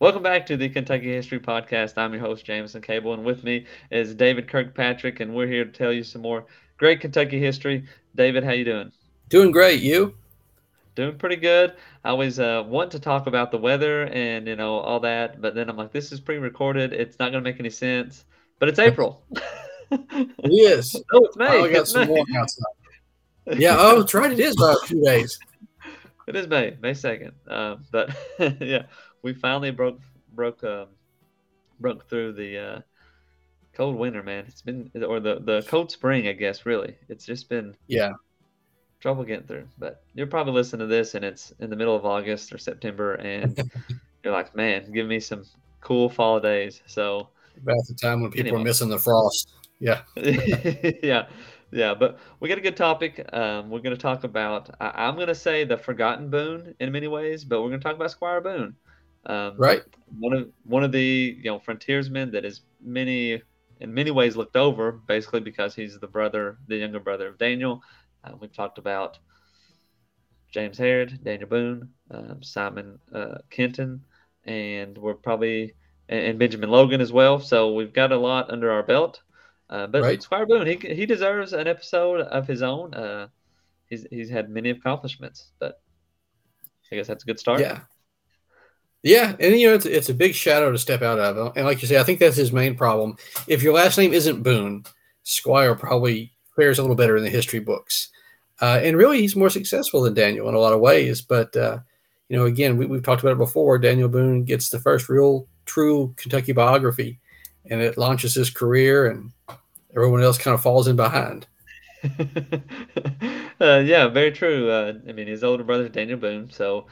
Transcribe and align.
Welcome 0.00 0.22
back 0.22 0.46
to 0.46 0.56
the 0.56 0.68
Kentucky 0.68 1.12
History 1.12 1.40
Podcast. 1.40 1.94
I'm 1.96 2.12
your 2.12 2.22
host, 2.22 2.44
Jameson 2.44 2.80
Cable, 2.80 3.14
and 3.14 3.24
with 3.24 3.42
me 3.42 3.66
is 3.90 4.14
David 4.14 4.46
Kirkpatrick, 4.46 5.18
and 5.18 5.34
we're 5.34 5.48
here 5.48 5.64
to 5.64 5.72
tell 5.72 5.92
you 5.92 6.04
some 6.04 6.22
more 6.22 6.46
great 6.76 7.00
Kentucky 7.00 7.40
history. 7.40 7.84
David, 8.14 8.44
how 8.44 8.52
you 8.52 8.64
doing? 8.64 8.92
Doing 9.28 9.50
great. 9.50 9.82
You? 9.82 10.14
Doing 10.94 11.18
pretty 11.18 11.34
good. 11.34 11.74
I 12.04 12.10
always 12.10 12.38
uh, 12.38 12.62
want 12.64 12.92
to 12.92 13.00
talk 13.00 13.26
about 13.26 13.50
the 13.50 13.58
weather 13.58 14.04
and 14.04 14.46
you 14.46 14.54
know 14.54 14.74
all 14.78 15.00
that, 15.00 15.40
but 15.40 15.56
then 15.56 15.68
I'm 15.68 15.76
like, 15.76 15.90
this 15.90 16.12
is 16.12 16.20
pre-recorded. 16.20 16.92
It's 16.92 17.18
not 17.18 17.32
going 17.32 17.42
to 17.42 17.50
make 17.50 17.58
any 17.58 17.68
sense. 17.68 18.24
But 18.60 18.68
it's 18.68 18.78
April. 18.78 19.24
yes. 20.44 20.94
oh, 21.12 21.24
it's 21.24 21.36
May. 21.36 21.46
I 21.46 21.72
got 21.72 21.80
It's 21.80 21.90
some 21.90 22.02
May. 22.02 22.06
more 22.06 22.24
outside. 22.36 23.58
Yeah. 23.58 23.74
Oh, 23.76 23.98
that's 23.98 24.14
right. 24.14 24.30
It 24.30 24.38
is 24.38 24.54
about 24.54 24.76
a 24.84 24.86
few 24.86 25.02
days. 25.02 25.40
It 26.28 26.36
is 26.36 26.46
May, 26.46 26.76
May 26.82 26.92
second. 26.92 27.32
Um, 27.46 27.86
but 27.90 28.14
yeah, 28.60 28.82
we 29.22 29.34
finally 29.34 29.70
broke 29.70 30.00
broke 30.34 30.62
um, 30.64 30.86
broke 31.80 32.08
through 32.08 32.32
the 32.34 32.58
uh, 32.58 32.80
cold 33.74 33.96
winter, 33.96 34.22
man. 34.22 34.44
It's 34.48 34.62
been 34.62 34.90
or 35.06 35.20
the 35.20 35.40
the 35.40 35.64
cold 35.68 35.90
spring, 35.90 36.28
I 36.28 36.32
guess. 36.32 36.66
Really, 36.66 36.96
it's 37.08 37.24
just 37.26 37.48
been 37.48 37.76
Yeah. 37.86 38.12
trouble 39.00 39.24
getting 39.24 39.46
through. 39.46 39.68
But 39.78 40.02
you're 40.14 40.26
probably 40.26 40.54
listening 40.54 40.80
to 40.80 40.86
this, 40.86 41.14
and 41.14 41.24
it's 41.24 41.52
in 41.60 41.70
the 41.70 41.76
middle 41.76 41.94
of 41.96 42.04
August 42.04 42.52
or 42.52 42.58
September, 42.58 43.14
and 43.14 43.58
you're 44.24 44.32
like, 44.32 44.54
man, 44.56 44.90
give 44.92 45.06
me 45.06 45.20
some 45.20 45.44
cool 45.80 46.08
fall 46.08 46.40
days. 46.40 46.82
So 46.86 47.28
About 47.62 47.76
the 47.88 47.94
time 47.94 48.20
when 48.22 48.30
people 48.30 48.48
Anyway. 48.48 48.60
are 48.60 48.64
missing 48.64 48.88
the 48.88 48.98
frost. 48.98 49.52
Yeah. 49.80 50.00
yeah, 50.16 51.26
yeah. 51.70 51.94
But 51.94 52.18
we 52.40 52.48
got 52.48 52.58
a 52.58 52.60
good 52.60 52.76
topic. 52.76 53.24
Um, 53.32 53.70
we're 53.70 53.78
going 53.78 53.94
to 53.94 54.00
talk 54.02 54.24
about. 54.24 54.70
I, 54.80 55.06
I'm 55.06 55.14
going 55.14 55.28
to 55.28 55.34
say 55.36 55.62
the 55.64 55.76
forgotten 55.76 56.30
Boone 56.30 56.74
in 56.80 56.90
many 56.90 57.06
ways, 57.06 57.44
but 57.44 57.62
we're 57.62 57.68
going 57.68 57.78
to 57.80 57.84
talk 57.84 57.94
about 57.94 58.10
Squire 58.10 58.40
Boone. 58.40 58.74
Um, 59.26 59.56
Right. 59.56 59.82
One 60.18 60.32
of 60.32 60.50
one 60.64 60.84
of 60.84 60.92
the 60.92 61.36
you 61.38 61.50
know 61.50 61.58
frontiersmen 61.58 62.30
that 62.30 62.44
is 62.44 62.62
many 62.80 63.42
in 63.80 63.94
many 63.94 64.10
ways 64.10 64.36
looked 64.36 64.56
over, 64.56 64.92
basically 64.92 65.40
because 65.40 65.74
he's 65.74 65.98
the 65.98 66.06
brother, 66.06 66.58
the 66.66 66.76
younger 66.76 67.00
brother 67.00 67.28
of 67.28 67.38
Daniel. 67.38 67.82
Uh, 68.24 68.32
we've 68.40 68.52
talked 68.52 68.78
about 68.78 69.18
James 70.50 70.78
Harrod, 70.78 71.22
Daniel 71.22 71.48
Boone, 71.48 71.90
um, 72.10 72.42
Simon 72.42 72.98
uh, 73.14 73.38
Kenton, 73.50 74.02
and 74.44 74.96
we're 74.96 75.14
probably 75.14 75.74
and, 76.08 76.20
and 76.20 76.38
Benjamin 76.38 76.70
Logan 76.70 77.00
as 77.00 77.12
well. 77.12 77.38
So 77.38 77.74
we've 77.74 77.92
got 77.92 78.12
a 78.12 78.16
lot 78.16 78.50
under 78.50 78.70
our 78.70 78.82
belt. 78.82 79.20
Uh, 79.70 79.86
but 79.86 80.02
Right. 80.02 80.22
Squire 80.22 80.46
Boone, 80.46 80.66
he 80.66 80.76
he 80.76 81.04
deserves 81.04 81.52
an 81.52 81.66
episode 81.68 82.22
of 82.22 82.46
his 82.46 82.62
own. 82.62 82.94
Uh, 82.94 83.28
he's 83.86 84.06
he's 84.10 84.30
had 84.30 84.48
many 84.48 84.70
accomplishments, 84.70 85.52
but 85.58 85.80
I 86.90 86.96
guess 86.96 87.06
that's 87.06 87.24
a 87.24 87.26
good 87.26 87.38
start. 87.38 87.60
Yeah. 87.60 87.80
Yeah, 89.02 89.36
and 89.38 89.58
you 89.58 89.68
know 89.68 89.74
it's, 89.74 89.86
it's 89.86 90.08
a 90.08 90.14
big 90.14 90.34
shadow 90.34 90.72
to 90.72 90.78
step 90.78 91.02
out 91.02 91.18
of, 91.18 91.56
and 91.56 91.64
like 91.64 91.80
you 91.80 91.88
say, 91.88 92.00
I 92.00 92.02
think 92.02 92.18
that's 92.18 92.36
his 92.36 92.52
main 92.52 92.76
problem. 92.76 93.16
If 93.46 93.62
your 93.62 93.74
last 93.74 93.96
name 93.96 94.12
isn't 94.12 94.42
Boone, 94.42 94.84
Squire 95.22 95.74
probably 95.76 96.32
fares 96.56 96.78
a 96.78 96.82
little 96.82 96.96
better 96.96 97.16
in 97.16 97.22
the 97.22 97.30
history 97.30 97.60
books, 97.60 98.10
uh, 98.60 98.80
and 98.82 98.96
really 98.96 99.20
he's 99.20 99.36
more 99.36 99.50
successful 99.50 100.02
than 100.02 100.14
Daniel 100.14 100.48
in 100.48 100.56
a 100.56 100.58
lot 100.58 100.72
of 100.72 100.80
ways. 100.80 101.22
But 101.22 101.56
uh, 101.56 101.78
you 102.28 102.36
know, 102.36 102.46
again, 102.46 102.76
we, 102.76 102.86
we've 102.86 103.02
talked 103.02 103.22
about 103.22 103.32
it 103.32 103.38
before. 103.38 103.78
Daniel 103.78 104.08
Boone 104.08 104.44
gets 104.44 104.68
the 104.68 104.80
first 104.80 105.08
real, 105.08 105.46
true 105.64 106.12
Kentucky 106.16 106.52
biography, 106.52 107.20
and 107.70 107.80
it 107.80 107.98
launches 107.98 108.34
his 108.34 108.50
career, 108.50 109.08
and 109.08 109.30
everyone 109.94 110.22
else 110.22 110.38
kind 110.38 110.54
of 110.54 110.62
falls 110.62 110.88
in 110.88 110.96
behind. 110.96 111.46
uh, 113.60 113.78
yeah, 113.78 114.08
very 114.08 114.32
true. 114.32 114.70
Uh, 114.70 114.94
I 115.08 115.12
mean, 115.12 115.28
his 115.28 115.44
older 115.44 115.64
brother 115.64 115.88
Daniel 115.88 116.18
Boone, 116.18 116.50
so 116.50 116.86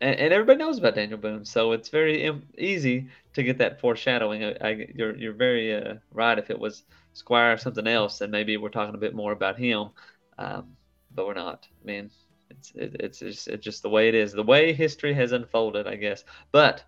and, 0.00 0.18
and 0.18 0.32
everybody 0.32 0.58
knows 0.58 0.78
about 0.78 0.94
Daniel 0.94 1.18
Boone, 1.18 1.44
so 1.44 1.72
it's 1.72 1.88
very 1.88 2.22
im- 2.24 2.46
easy 2.58 3.08
to 3.34 3.42
get 3.42 3.58
that 3.58 3.80
foreshadowing. 3.80 4.44
I, 4.44 4.56
I, 4.60 4.86
you're 4.94 5.16
you're 5.16 5.32
very 5.32 5.74
uh, 5.74 5.94
right. 6.12 6.38
If 6.38 6.50
it 6.50 6.58
was 6.58 6.84
Squire 7.12 7.54
or 7.54 7.56
something 7.56 7.86
else, 7.86 8.18
then 8.18 8.30
maybe 8.30 8.56
we're 8.56 8.68
talking 8.68 8.94
a 8.94 8.98
bit 8.98 9.14
more 9.14 9.32
about 9.32 9.58
him, 9.58 9.90
um, 10.38 10.76
but 11.14 11.26
we're 11.26 11.34
not. 11.34 11.66
I 11.82 11.86
mean, 11.86 12.10
it's 12.50 12.72
it, 12.74 12.96
it's 13.00 13.18
just, 13.20 13.48
it's 13.48 13.64
just 13.64 13.82
the 13.82 13.88
way 13.88 14.08
it 14.08 14.14
is, 14.14 14.32
the 14.32 14.42
way 14.42 14.72
history 14.72 15.14
has 15.14 15.32
unfolded, 15.32 15.86
I 15.86 15.96
guess. 15.96 16.24
But 16.52 16.84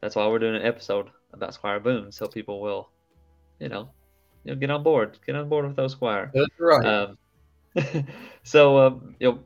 that's 0.00 0.16
why 0.16 0.26
we're 0.28 0.38
doing 0.38 0.56
an 0.56 0.66
episode 0.66 1.10
about 1.32 1.54
Squire 1.54 1.80
Boone, 1.80 2.12
so 2.12 2.26
people 2.26 2.60
will, 2.60 2.90
you 3.58 3.68
know, 3.68 3.90
you 4.44 4.52
know, 4.52 4.58
get 4.58 4.70
on 4.70 4.82
board, 4.82 5.18
get 5.26 5.34
on 5.36 5.48
board 5.48 5.66
with 5.66 5.76
those 5.76 5.92
Squire. 5.92 6.30
That's 6.34 6.48
right. 6.58 6.86
Um, 6.86 7.18
so 8.42 8.78
um, 8.78 9.14
you 9.20 9.32
know 9.32 9.38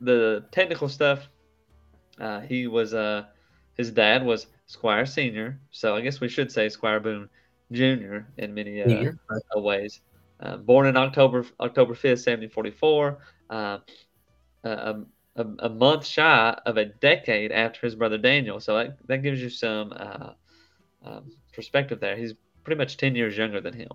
the 0.00 0.44
technical 0.50 0.88
stuff. 0.88 1.28
Uh, 2.20 2.40
he 2.40 2.66
was 2.66 2.92
uh, 2.94 3.24
his 3.76 3.90
dad 3.90 4.24
was 4.24 4.46
Squire 4.66 5.06
Senior, 5.06 5.58
so 5.70 5.96
I 5.96 6.02
guess 6.02 6.20
we 6.20 6.28
should 6.28 6.52
say 6.52 6.68
Squire 6.68 7.00
Boone 7.00 7.28
Junior 7.72 8.26
in 8.36 8.54
many 8.54 8.82
uh, 8.82 9.12
uh, 9.56 9.60
ways. 9.60 10.00
Uh, 10.40 10.56
born 10.56 10.86
in 10.86 10.96
October 10.96 11.44
October 11.58 11.94
fifth, 11.94 12.20
seventeen 12.20 12.50
forty 12.50 12.70
four. 12.70 13.18
Uh, 13.48 13.78
a, 14.64 14.96
a, 15.36 15.46
a 15.60 15.68
month 15.68 16.06
shy 16.06 16.56
of 16.66 16.76
a 16.76 16.84
decade 16.84 17.52
after 17.52 17.86
his 17.86 17.94
brother 17.94 18.18
Daniel, 18.18 18.60
so 18.60 18.76
that, 18.76 18.98
that 19.06 19.22
gives 19.22 19.40
you 19.40 19.48
some 19.48 19.92
uh, 19.96 20.32
um, 21.04 21.30
perspective 21.54 22.00
there. 22.00 22.16
He's 22.16 22.34
pretty 22.64 22.78
much 22.78 22.96
ten 22.96 23.14
years 23.14 23.36
younger 23.36 23.60
than 23.60 23.74
him. 23.74 23.90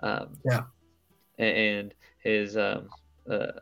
Um, 0.00 0.38
Yeah. 0.44 0.64
and 1.38 1.94
his 2.22 2.56
um, 2.56 2.88
uh, 3.30 3.60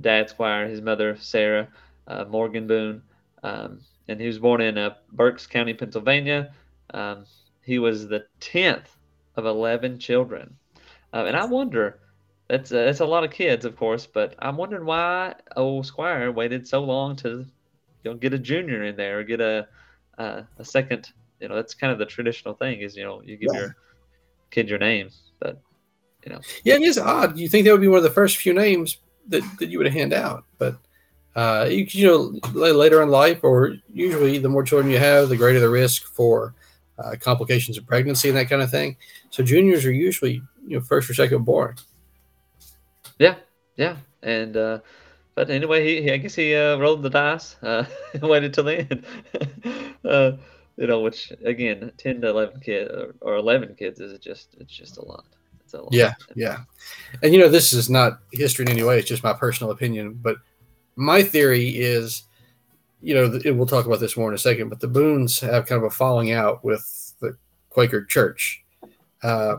dad 0.00 0.28
Squire, 0.30 0.68
his 0.68 0.80
mother 0.80 1.16
Sarah 1.20 1.68
uh, 2.08 2.24
Morgan 2.24 2.66
Boone, 2.66 3.02
um, 3.42 3.80
and 4.08 4.20
he 4.20 4.26
was 4.26 4.38
born 4.38 4.60
in 4.60 4.78
uh, 4.78 4.94
Berks 5.12 5.46
County, 5.46 5.74
Pennsylvania. 5.74 6.52
Um, 6.94 7.24
he 7.62 7.78
was 7.78 8.08
the 8.08 8.24
tenth 8.40 8.96
of 9.36 9.46
eleven 9.46 9.98
children, 9.98 10.56
uh, 11.12 11.24
and 11.26 11.36
I 11.36 11.44
wonder. 11.44 11.98
That's 12.48 12.70
uh, 12.72 12.84
that's 12.84 13.00
a 13.00 13.06
lot 13.06 13.24
of 13.24 13.30
kids, 13.30 13.64
of 13.64 13.76
course, 13.76 14.06
but 14.06 14.34
I'm 14.40 14.56
wondering 14.56 14.84
why 14.84 15.34
old 15.56 15.86
Squire 15.86 16.30
waited 16.32 16.68
so 16.68 16.80
long 16.80 17.16
to, 17.16 17.46
you 18.02 18.10
know, 18.10 18.14
get 18.14 18.34
a 18.34 18.38
junior 18.38 18.84
in 18.84 18.96
there 18.96 19.20
or 19.20 19.24
get 19.24 19.40
a 19.40 19.68
uh, 20.18 20.42
a 20.58 20.64
second. 20.64 21.12
You 21.40 21.48
know, 21.48 21.54
that's 21.54 21.72
kind 21.72 21.92
of 21.92 21.98
the 21.98 22.04
traditional 22.04 22.54
thing 22.54 22.80
is 22.80 22.94
you 22.96 23.04
know 23.04 23.22
you 23.22 23.36
give 23.38 23.54
Yeah. 23.54 23.60
your 23.60 23.76
kid 24.50 24.68
your 24.68 24.78
name, 24.80 25.08
but 25.38 25.62
you 26.26 26.32
know. 26.32 26.40
Yeah, 26.64 26.74
it 26.74 26.82
is 26.82 26.98
odd. 26.98 27.38
You 27.38 27.48
think 27.48 27.64
that 27.64 27.72
would 27.72 27.80
be 27.80 27.88
one 27.88 27.98
of 27.98 28.04
the 28.04 28.10
first 28.10 28.36
few 28.36 28.52
names 28.52 28.98
that, 29.28 29.42
that 29.58 29.70
you 29.70 29.78
would 29.78 29.92
hand 29.92 30.12
out, 30.12 30.44
but 30.58 30.76
uh, 31.34 31.66
you, 31.70 31.86
you 31.88 32.06
know, 32.06 32.50
later 32.52 33.02
in 33.02 33.08
life, 33.08 33.40
or 33.42 33.76
usually 33.92 34.38
the 34.38 34.48
more 34.48 34.62
children 34.62 34.90
you 34.90 34.98
have, 34.98 35.28
the 35.28 35.36
greater 35.36 35.60
the 35.60 35.68
risk 35.68 36.04
for 36.04 36.54
uh, 36.98 37.16
complications 37.20 37.78
of 37.78 37.86
pregnancy 37.86 38.28
and 38.28 38.36
that 38.36 38.48
kind 38.48 38.62
of 38.62 38.70
thing. 38.70 38.96
So 39.30 39.42
juniors 39.42 39.84
are 39.84 39.92
usually 39.92 40.42
you 40.66 40.78
know 40.78 40.80
first 40.80 41.08
or 41.08 41.14
second 41.14 41.44
born. 41.44 41.76
Yeah, 43.18 43.36
yeah, 43.76 43.96
and 44.22 44.56
uh, 44.56 44.78
but 45.34 45.50
anyway, 45.50 45.86
he, 45.86 46.02
he 46.02 46.12
I 46.12 46.16
guess 46.18 46.34
he 46.34 46.54
uh, 46.54 46.76
rolled 46.76 47.02
the 47.02 47.10
dice, 47.10 47.56
uh, 47.62 47.84
waited 48.22 48.52
till 48.54 48.64
the 48.64 48.80
end. 48.80 49.94
uh, 50.04 50.32
you 50.76 50.86
know, 50.86 51.00
which 51.00 51.32
again, 51.44 51.92
ten 51.96 52.20
to 52.20 52.28
eleven 52.28 52.60
kids 52.60 52.90
or, 52.92 53.14
or 53.20 53.36
eleven 53.36 53.74
kids 53.74 54.00
is 54.00 54.18
just 54.18 54.54
it's 54.58 54.72
just 54.72 54.98
a 54.98 55.04
lot. 55.04 55.24
It's 55.64 55.74
a 55.74 55.82
lot. 55.82 55.92
Yeah, 55.92 56.14
yeah. 56.34 56.58
And 57.22 57.32
you 57.32 57.40
know, 57.40 57.48
this 57.48 57.72
is 57.72 57.88
not 57.88 58.20
history 58.32 58.64
in 58.64 58.70
any 58.70 58.82
way; 58.82 58.98
it's 58.98 59.08
just 59.08 59.22
my 59.22 59.32
personal 59.32 59.72
opinion. 59.72 60.14
But 60.14 60.36
my 60.96 61.22
theory 61.22 61.68
is, 61.68 62.24
you 63.00 63.14
know, 63.14 63.38
th- 63.38 63.54
we'll 63.54 63.66
talk 63.66 63.86
about 63.86 64.00
this 64.00 64.16
more 64.16 64.28
in 64.28 64.34
a 64.34 64.38
second. 64.38 64.68
But 64.68 64.80
the 64.80 64.88
Boones 64.88 65.40
have 65.40 65.66
kind 65.66 65.82
of 65.82 65.86
a 65.86 65.90
falling 65.90 66.32
out 66.32 66.64
with 66.64 67.14
the 67.20 67.36
Quaker 67.70 68.04
Church. 68.04 68.62
Uh, 69.22 69.56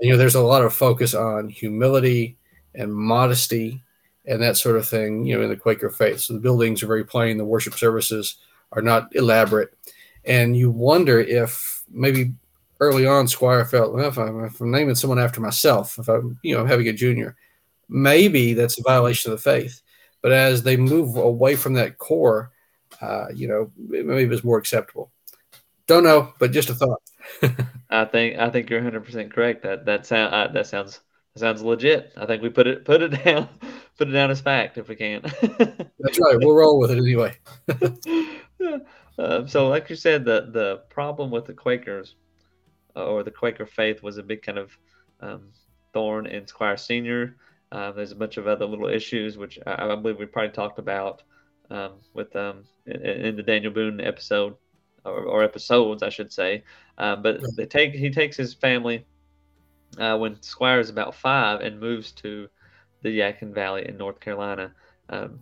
you 0.00 0.10
know, 0.10 0.16
there's 0.16 0.34
a 0.34 0.42
lot 0.42 0.62
of 0.62 0.74
focus 0.74 1.14
on 1.14 1.48
humility 1.48 2.36
and 2.74 2.94
modesty 2.94 3.82
and 4.26 4.42
that 4.42 4.56
sort 4.56 4.76
of 4.76 4.86
thing. 4.86 5.24
You 5.24 5.36
know, 5.36 5.44
in 5.44 5.50
the 5.50 5.56
Quaker 5.56 5.90
faith, 5.90 6.20
so 6.20 6.34
the 6.34 6.40
buildings 6.40 6.82
are 6.82 6.88
very 6.88 7.04
plain. 7.04 7.38
The 7.38 7.44
worship 7.44 7.74
services 7.74 8.36
are 8.72 8.82
not 8.82 9.14
elaborate, 9.14 9.72
and 10.24 10.56
you 10.56 10.70
wonder 10.70 11.20
if 11.20 11.84
maybe 11.88 12.32
early 12.80 13.06
on, 13.06 13.28
Squire 13.28 13.64
felt, 13.64 13.94
well, 13.94 14.08
if 14.08 14.18
I'm, 14.18 14.44
if 14.44 14.60
I'm 14.60 14.70
naming 14.70 14.94
someone 14.94 15.18
after 15.18 15.40
myself, 15.40 15.98
if 15.98 16.08
I'm, 16.08 16.38
you 16.42 16.56
know, 16.56 16.66
having 16.66 16.88
a 16.88 16.92
junior, 16.92 17.36
maybe 17.88 18.54
that's 18.54 18.78
a 18.78 18.82
violation 18.82 19.32
of 19.32 19.38
the 19.38 19.42
faith. 19.42 19.80
But 20.24 20.32
as 20.32 20.62
they 20.62 20.78
move 20.78 21.16
away 21.16 21.54
from 21.54 21.74
that 21.74 21.98
core, 21.98 22.50
uh, 23.02 23.26
you 23.34 23.46
know, 23.46 23.70
maybe 23.76 24.22
it 24.22 24.30
was 24.30 24.42
more 24.42 24.56
acceptable. 24.56 25.12
Don't 25.86 26.02
know, 26.02 26.32
but 26.38 26.50
just 26.50 26.70
a 26.70 26.74
thought. 26.74 27.02
I 27.90 28.06
think 28.06 28.38
I 28.38 28.48
think 28.48 28.70
you're 28.70 28.78
100 28.78 29.04
percent 29.04 29.30
correct. 29.30 29.62
That 29.64 29.84
that 29.84 30.06
sound 30.06 30.32
uh, 30.32 30.50
that 30.50 30.66
sounds 30.66 31.00
that 31.34 31.40
sounds 31.40 31.60
legit. 31.60 32.14
I 32.16 32.24
think 32.24 32.42
we 32.42 32.48
put 32.48 32.66
it 32.66 32.86
put 32.86 33.02
it 33.02 33.08
down 33.24 33.50
put 33.98 34.08
it 34.08 34.12
down 34.12 34.30
as 34.30 34.40
fact 34.40 34.78
if 34.78 34.88
we 34.88 34.96
can. 34.96 35.20
That's 36.00 36.18
right. 36.18 36.38
We'll 36.38 36.54
roll 36.54 36.78
with 36.78 36.90
it 36.90 36.96
anyway. 36.96 37.36
Yeah. 38.58 38.78
Um, 39.18 39.46
so, 39.46 39.68
like 39.68 39.90
you 39.90 39.96
said, 39.96 40.24
the 40.24 40.48
the 40.52 40.84
problem 40.88 41.30
with 41.30 41.44
the 41.44 41.52
Quakers 41.52 42.14
uh, 42.96 43.04
or 43.04 43.24
the 43.24 43.30
Quaker 43.30 43.66
faith 43.66 44.02
was 44.02 44.16
a 44.16 44.22
big 44.22 44.40
kind 44.40 44.56
of 44.56 44.74
um, 45.20 45.50
thorn 45.92 46.24
in 46.24 46.46
Squire 46.46 46.78
Senior. 46.78 47.36
Uh, 47.74 47.92
there's 47.92 48.12
a 48.12 48.16
bunch 48.16 48.36
of 48.36 48.46
other 48.46 48.66
little 48.66 48.88
issues 48.88 49.36
which 49.36 49.58
I, 49.66 49.92
I 49.92 49.96
believe 49.96 50.18
we 50.18 50.26
probably 50.26 50.52
talked 50.52 50.78
about 50.78 51.22
um, 51.70 51.94
with 52.14 52.34
um, 52.36 52.64
in, 52.86 53.02
in 53.02 53.36
the 53.36 53.42
Daniel 53.42 53.72
Boone 53.72 54.00
episode 54.00 54.54
or, 55.04 55.24
or 55.24 55.42
episodes, 55.42 56.02
I 56.02 56.08
should 56.08 56.32
say. 56.32 56.62
Uh, 56.98 57.16
but 57.16 57.40
they 57.56 57.66
take 57.66 57.92
he 57.94 58.10
takes 58.10 58.36
his 58.36 58.54
family 58.54 59.04
uh, 59.98 60.16
when 60.16 60.40
Squire 60.40 60.78
is 60.78 60.90
about 60.90 61.14
five 61.14 61.60
and 61.60 61.80
moves 61.80 62.12
to 62.12 62.48
the 63.02 63.18
Yadkin 63.18 63.52
Valley 63.52 63.88
in 63.88 63.96
North 63.96 64.20
Carolina. 64.20 64.72
Um, 65.08 65.40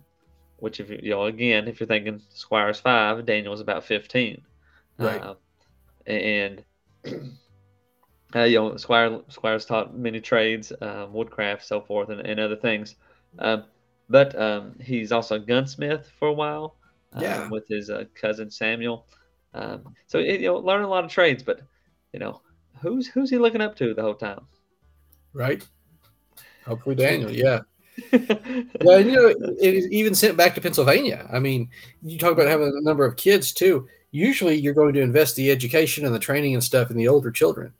which, 0.57 0.79
if 0.79 0.89
you, 0.89 0.99
you 1.03 1.09
know, 1.09 1.25
again, 1.25 1.67
if 1.67 1.79
you're 1.79 1.87
thinking 1.87 2.21
Squire's 2.29 2.79
five, 2.79 3.25
Daniel's 3.25 3.59
about 3.59 3.83
fifteen, 3.83 4.41
Right. 4.97 5.21
Um, 5.21 5.37
and 6.05 6.63
uh, 8.35 8.43
you 8.43 8.57
know, 8.57 8.77
Squire 8.77 9.19
Squire's 9.29 9.65
taught 9.65 9.95
many 9.95 10.19
trades, 10.19 10.71
um, 10.81 11.13
woodcraft, 11.13 11.65
so 11.65 11.81
forth, 11.81 12.09
and, 12.09 12.21
and 12.21 12.39
other 12.39 12.55
things. 12.55 12.95
Um, 13.39 13.65
but 14.09 14.39
um, 14.39 14.75
he's 14.81 15.11
also 15.11 15.35
a 15.35 15.39
gunsmith 15.39 16.11
for 16.19 16.27
a 16.27 16.33
while 16.33 16.75
um, 17.13 17.23
Yeah. 17.23 17.49
with 17.49 17.67
his 17.67 17.89
uh, 17.89 18.05
cousin 18.15 18.49
Samuel. 18.51 19.07
Um, 19.53 19.95
so 20.07 20.17
you 20.19 20.39
know, 20.41 20.57
learn 20.57 20.83
a 20.83 20.87
lot 20.87 21.03
of 21.05 21.11
trades, 21.11 21.43
but 21.43 21.61
you 22.11 22.19
know, 22.19 22.41
who's 22.81 23.07
who's 23.07 23.29
he 23.29 23.37
looking 23.37 23.61
up 23.61 23.75
to 23.77 23.93
the 23.93 24.01
whole 24.01 24.15
time? 24.15 24.41
Right. 25.33 25.65
Hopefully, 26.65 26.95
Daniel. 26.95 27.31
Yeah. 27.31 27.59
Yeah, 28.11 28.97
and, 28.97 29.05
you 29.05 29.11
know, 29.15 29.27
it 29.61 29.73
is 29.75 29.87
even 29.91 30.15
sent 30.15 30.35
back 30.35 30.55
to 30.55 30.61
Pennsylvania. 30.61 31.29
I 31.31 31.37
mean, 31.37 31.69
you 32.01 32.17
talk 32.17 32.31
about 32.33 32.47
having 32.47 32.67
a 32.75 32.81
number 32.81 33.05
of 33.05 33.15
kids 33.17 33.53
too. 33.53 33.87
Usually, 34.09 34.55
you're 34.55 34.73
going 34.73 34.93
to 34.95 35.01
invest 35.01 35.35
the 35.35 35.51
education 35.51 36.03
and 36.03 36.13
the 36.13 36.19
training 36.19 36.55
and 36.55 36.63
stuff 36.63 36.89
in 36.89 36.97
the 36.97 37.07
older 37.07 37.29
children, 37.29 37.71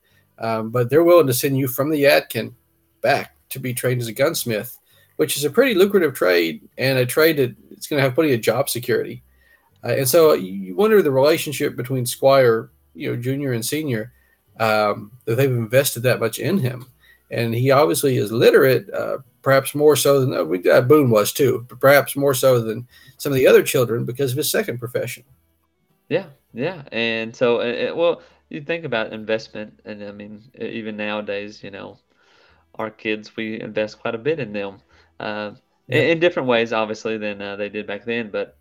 um, 0.44 0.70
but 0.70 0.90
they're 0.90 1.04
willing 1.04 1.28
to 1.28 1.34
send 1.34 1.58
you 1.58 1.68
from 1.68 1.90
the 1.90 2.04
Yadkin 2.04 2.54
back 3.02 3.36
to 3.50 3.60
be 3.60 3.74
trained 3.74 4.02
as 4.02 4.08
a 4.08 4.14
gunsmith, 4.14 4.78
which 5.16 5.38
is 5.38 5.46
a 5.46 5.50
pretty 5.50 5.74
lucrative 5.74 6.14
trade 6.14 6.68
and 6.78 7.00
a 7.00 7.06
trade 7.06 7.38
that 7.38 7.56
it's 7.72 7.88
going 7.88 7.98
to 7.98 8.04
have 8.04 8.14
plenty 8.14 8.34
of 8.34 8.42
job 8.42 8.70
security. 8.70 9.24
Uh, 9.84 9.96
and 9.98 10.08
so 10.08 10.34
you 10.34 10.76
wonder 10.76 11.02
the 11.02 11.12
relationship 11.12 11.76
between 11.76 12.06
Squire, 12.06 12.72
you 12.94 13.10
know, 13.10 13.22
junior 13.22 13.54
and 13.54 13.66
senior, 13.66 14.12
um, 14.60 15.12
that 15.26 15.36
they've 15.36 15.50
invested 15.50 16.04
that 16.04 16.20
much 16.20 16.40
in 16.40 16.58
him, 16.58 16.86
and 17.32 17.56
he 17.56 17.72
obviously 17.72 18.18
is 18.18 18.32
literate. 18.32 18.90
Uh, 18.94 19.20
perhaps 19.42 19.76
more 19.76 19.96
so 19.96 20.22
than 20.22 20.34
uh, 20.34 20.44
we, 20.44 20.70
uh, 20.70 20.82
Boone 20.82 21.10
was 21.10 21.32
too, 21.32 21.66
but 21.70 21.80
perhaps 21.80 22.16
more 22.16 22.34
so 22.34 22.62
than 22.62 22.88
some 23.18 23.32
of 23.32 23.36
the 23.36 23.48
other 23.48 23.64
children 23.64 24.06
because 24.06 24.32
of 24.32 24.38
his 24.38 24.50
second 24.50 24.78
profession. 24.78 25.24
Yeah, 26.10 26.28
yeah, 26.54 26.84
and 26.92 27.36
so 27.36 27.60
uh, 27.60 27.92
uh, 27.92 27.96
well, 27.96 28.22
you 28.54 28.62
think 28.62 28.86
about 28.86 29.14
investment, 29.14 29.80
and 29.86 30.04
I 30.04 30.12
mean, 30.12 30.44
even 30.60 30.98
nowadays, 30.98 31.64
you 31.64 31.72
know, 31.72 32.00
our 32.76 32.90
kids 32.92 33.36
we 33.36 33.60
invest 33.62 34.00
quite 34.00 34.16
a 34.16 34.20
bit 34.20 34.40
in 34.40 34.54
them, 34.54 34.82
uh, 35.20 35.52
in, 35.90 36.04
in 36.04 36.20
different 36.20 36.48
ways, 36.50 36.74
obviously, 36.74 37.18
than 37.18 37.42
uh, 37.42 37.56
they 37.58 37.70
did 37.70 37.88
back 37.88 38.06
then. 38.06 38.32
But 38.32 38.58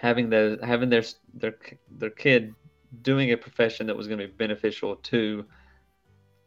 having 0.00 0.30
the 0.30 0.58
having 0.62 0.90
their 0.90 1.02
their 1.34 1.56
their 1.90 2.10
kid 2.10 2.54
doing 3.02 3.32
a 3.32 3.36
profession 3.36 3.86
that 3.86 3.96
was 3.96 4.06
going 4.08 4.18
to 4.20 4.26
be 4.28 4.32
beneficial 4.32 4.96
to 4.96 5.44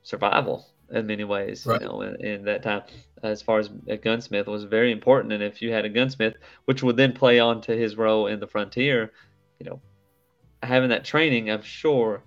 survival 0.03 0.65
in 0.91 1.06
many 1.07 1.24
ways, 1.24 1.68
Right. 1.68 1.81
you 1.81 1.86
know, 1.86 2.01
in, 2.01 2.15
in 2.25 2.45
that 2.45 2.63
time, 2.63 2.83
as 3.24 3.41
far 3.41 3.59
as 3.59 3.69
a 3.88 3.97
gunsmith 3.97 4.47
was 4.47 4.63
very 4.63 4.91
important. 4.91 5.33
And 5.33 5.44
if 5.44 5.62
you 5.62 5.71
had 5.71 5.86
a 5.86 5.89
gunsmith, 5.89 6.36
which 6.65 6.81
would 6.83 6.97
then 6.97 7.13
play 7.13 7.39
on 7.39 7.62
to 7.62 7.75
his 7.77 7.95
role 7.97 8.27
in 8.27 8.39
the 8.39 8.47
frontier, 8.47 9.12
you 9.59 9.69
know, 9.69 9.81
having 10.63 10.89
that 10.89 11.06
training, 11.06 11.50
I'm 11.51 11.62
sure, 11.62 12.24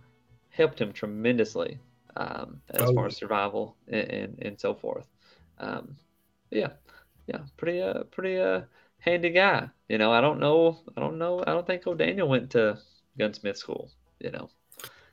helped 0.53 0.81
him 0.81 0.93
tremendously 0.93 1.81
um, 2.17 2.63
as 2.71 2.81
Oh, 2.83 2.95
far 2.95 3.07
as 3.09 3.17
survival 3.17 3.77
and, 3.89 4.11
and, 4.13 4.41
and 4.43 4.61
so 4.61 4.75
forth. 4.75 5.09
Um, 5.59 5.97
yeah, 6.51 6.71
yeah, 7.27 7.41
pretty 7.59 7.83
uh 7.83 8.05
pretty 8.05 8.39
uh 8.39 8.63
handy 9.01 9.31
guy. 9.31 9.69
You 9.89 9.99
know, 9.99 10.13
I 10.13 10.23
don't 10.23 10.41
know, 10.41 10.81
I 10.97 11.01
don't 11.01 11.19
know, 11.19 11.41
I 11.47 11.53
don't 11.53 11.67
think 11.67 11.87
O'Daniel 11.87 12.29
went 12.29 12.51
to 12.53 12.79
gunsmith 13.19 13.59
school. 13.59 13.91
You 14.21 14.33
know, 14.33 14.51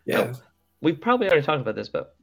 Yeah. 0.06 0.26
Now, 0.26 0.34
we 0.82 0.94
probably 0.94 1.28
already 1.30 1.46
talked 1.46 1.62
about 1.62 1.76
this, 1.76 1.90
but 1.90 2.16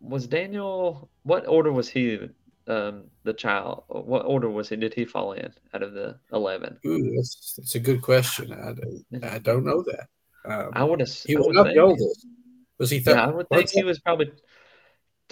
was 0.00 0.26
Daniel? 0.28 1.10
What 1.24 1.46
order 1.48 1.72
was 1.72 1.88
he? 1.88 2.28
Um, 2.68 3.04
the 3.24 3.34
child. 3.34 3.84
What 3.88 4.26
order 4.26 4.48
was 4.50 4.68
he? 4.70 4.76
Did 4.76 4.94
he 4.94 5.04
fall 5.04 5.32
in 5.32 5.52
out 5.74 5.82
of 5.82 5.94
the 5.94 6.18
eleven? 6.32 6.78
Ooh, 6.86 7.12
that's, 7.16 7.54
that's 7.56 7.74
a 7.74 7.80
good 7.80 8.02
question. 8.02 8.52
I, 8.52 8.72
don't- 8.72 9.24
I 9.24 9.38
don't 9.38 9.64
know 9.64 9.82
that. 9.84 10.06
Um, 10.46 10.72
I 10.74 10.84
would 10.84 11.00
have. 11.00 11.10
he 11.24 11.36
was 11.36 11.48
not 11.54 11.64
the 11.74 11.80
oldest. 11.80 12.26
Was 12.80 12.90
he? 12.90 12.98
Th- 13.00 13.14
Yeah, 13.14 13.26
I 13.26 13.30
would 13.30 13.48
think 13.48 13.70
he 13.70 13.84
was 13.84 14.00
probably. 14.00 14.32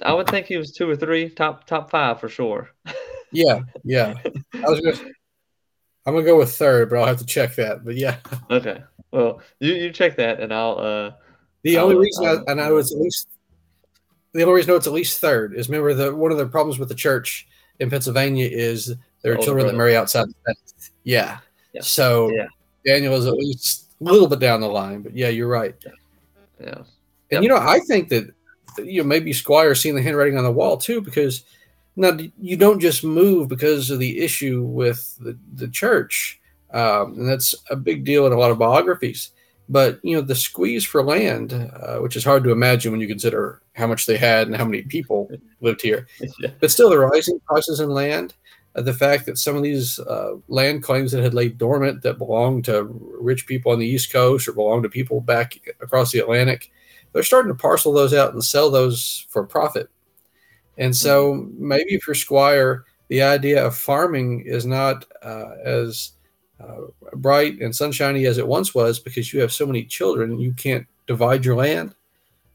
I 0.02 0.12
would 0.14 0.28
think 0.28 0.46
he 0.46 0.56
was 0.56 0.70
two 0.70 0.88
or 0.88 0.94
three, 0.94 1.28
top 1.30 1.66
top 1.66 1.90
five 1.90 2.20
for 2.20 2.28
sure. 2.28 2.70
Yeah, 3.30 3.60
yeah. 3.84 4.14
I 4.54 4.70
was 4.70 4.80
gonna. 4.80 4.96
I'm 6.06 6.14
gonna 6.14 6.24
go 6.24 6.38
with 6.38 6.50
third, 6.56 6.88
but 6.88 6.96
I'll 6.98 7.04
have 7.06 7.18
to 7.18 7.26
check 7.26 7.56
that. 7.56 7.84
But 7.84 7.96
yeah, 7.96 8.16
Okay. 8.50 8.82
Well, 9.12 9.42
you, 9.60 9.74
you 9.74 9.90
check 9.92 10.16
that, 10.16 10.40
and 10.40 10.50
I'll. 10.54 10.78
uh 10.78 11.10
the 11.62 11.76
I'll- 11.76 11.84
only 11.86 11.96
reason 11.96 12.24
I'll- 12.24 12.44
I, 12.48 12.52
I 12.52 12.54
know 12.54 12.78
at 12.78 12.86
least 12.92 13.28
the 14.32 14.42
only 14.44 14.54
reason 14.54 14.70
I 14.70 14.72
know 14.72 14.76
it's 14.78 14.86
at 14.86 14.94
least 14.94 15.20
third 15.20 15.52
is 15.54 15.68
remember 15.68 15.92
the 15.92 16.14
one 16.14 16.32
of 16.32 16.38
the 16.38 16.46
problems 16.46 16.78
with 16.78 16.88
the 16.88 16.94
church 16.94 17.46
in 17.80 17.90
Pennsylvania 17.90 18.48
is 18.50 18.94
there 19.22 19.32
are 19.32 19.36
Older 19.36 19.44
children 19.44 19.66
that 19.66 19.74
marry 19.76 19.94
outside. 19.94 20.28
Yeah. 21.04 21.38
Yeah. 21.74 21.82
So 21.82 22.30
Yeah. 22.30 22.46
Daniel 22.86 23.12
is 23.14 23.26
at 23.26 23.34
least 23.34 23.90
a 24.00 24.04
little 24.04 24.26
bit 24.28 24.38
down 24.38 24.62
the 24.62 24.68
line, 24.68 25.02
but 25.02 25.14
yeah, 25.14 25.28
you're 25.28 25.48
right. 25.48 25.74
Yeah. 26.58 26.82
And 27.30 27.36
Yep. 27.36 27.42
you 27.42 27.48
know, 27.48 27.58
I 27.58 27.80
think 27.80 28.08
that 28.08 28.32
you 28.78 29.02
know 29.02 29.08
maybe 29.08 29.32
Squire 29.32 29.74
seeing 29.74 29.94
the 29.94 30.02
handwriting 30.02 30.38
on 30.38 30.44
the 30.44 30.52
wall 30.52 30.76
too, 30.76 31.00
because 31.00 31.44
now 31.96 32.16
you 32.38 32.56
don't 32.56 32.80
just 32.80 33.02
move 33.04 33.48
because 33.48 33.90
of 33.90 33.98
the 33.98 34.20
issue 34.20 34.62
with 34.62 35.16
the, 35.20 35.36
the 35.54 35.68
church, 35.68 36.40
um, 36.72 37.14
and 37.18 37.28
that's 37.28 37.54
a 37.70 37.76
big 37.76 38.04
deal 38.04 38.26
in 38.26 38.32
a 38.32 38.38
lot 38.38 38.50
of 38.50 38.58
biographies. 38.58 39.30
But 39.68 40.00
you 40.02 40.16
know, 40.16 40.22
the 40.22 40.34
squeeze 40.34 40.84
for 40.84 41.02
land, 41.02 41.52
uh, 41.52 41.98
which 41.98 42.16
is 42.16 42.24
hard 42.24 42.44
to 42.44 42.52
imagine 42.52 42.92
when 42.92 43.00
you 43.00 43.08
consider 43.08 43.60
how 43.74 43.86
much 43.86 44.06
they 44.06 44.16
had 44.16 44.46
and 44.46 44.56
how 44.56 44.64
many 44.64 44.82
people 44.82 45.30
lived 45.60 45.82
here. 45.82 46.06
Yeah. 46.40 46.50
But 46.60 46.70
still, 46.70 46.88
the 46.88 46.98
rising 46.98 47.40
prices 47.46 47.80
in 47.80 47.90
land, 47.90 48.34
uh, 48.74 48.82
the 48.82 48.94
fact 48.94 49.26
that 49.26 49.38
some 49.38 49.56
of 49.56 49.62
these 49.62 49.98
uh, 49.98 50.36
land 50.48 50.82
claims 50.82 51.12
that 51.12 51.22
had 51.22 51.34
laid 51.34 51.58
dormant 51.58 52.02
that 52.02 52.16
belonged 52.18 52.64
to 52.66 52.84
rich 53.20 53.46
people 53.46 53.72
on 53.72 53.78
the 53.78 53.86
East 53.86 54.12
Coast 54.12 54.48
or 54.48 54.52
belonged 54.52 54.84
to 54.84 54.88
people 54.88 55.20
back 55.20 55.58
across 55.80 56.12
the 56.12 56.20
Atlantic, 56.20 56.70
they're 57.12 57.22
starting 57.22 57.50
to 57.50 57.58
parcel 57.58 57.92
those 57.92 58.14
out 58.14 58.32
and 58.32 58.44
sell 58.44 58.70
those 58.70 59.26
for 59.30 59.44
profit. 59.44 59.88
And 60.76 60.94
so 60.94 61.48
maybe 61.56 61.98
for 61.98 62.14
Squire, 62.14 62.84
the 63.08 63.22
idea 63.22 63.66
of 63.66 63.76
farming 63.76 64.44
is 64.46 64.64
not 64.64 65.04
uh, 65.22 65.56
as 65.64 66.12
uh, 66.60 66.82
bright 67.14 67.60
and 67.60 67.74
sunshiny 67.74 68.26
as 68.26 68.38
it 68.38 68.46
once 68.46 68.74
was 68.74 68.98
because 68.98 69.32
you 69.32 69.40
have 69.40 69.52
so 69.52 69.66
many 69.66 69.84
children, 69.84 70.38
you 70.38 70.52
can't 70.52 70.86
divide 71.06 71.44
your 71.44 71.56
land. 71.56 71.94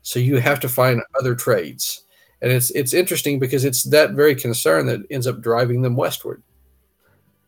So 0.03 0.19
you 0.19 0.37
have 0.37 0.59
to 0.61 0.69
find 0.69 1.01
other 1.19 1.35
trades. 1.35 2.03
And 2.41 2.51
it's 2.51 2.71
it's 2.71 2.93
interesting 2.93 3.39
because 3.39 3.63
it's 3.63 3.83
that 3.83 4.11
very 4.11 4.35
concern 4.35 4.85
that 4.87 5.05
ends 5.09 5.27
up 5.27 5.41
driving 5.41 5.81
them 5.81 5.95
westward. 5.95 6.43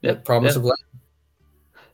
Yeah. 0.01 0.13
That 0.13 0.25
promise 0.25 0.53
yeah. 0.53 0.59
of 0.59 0.65
land. 0.65 0.79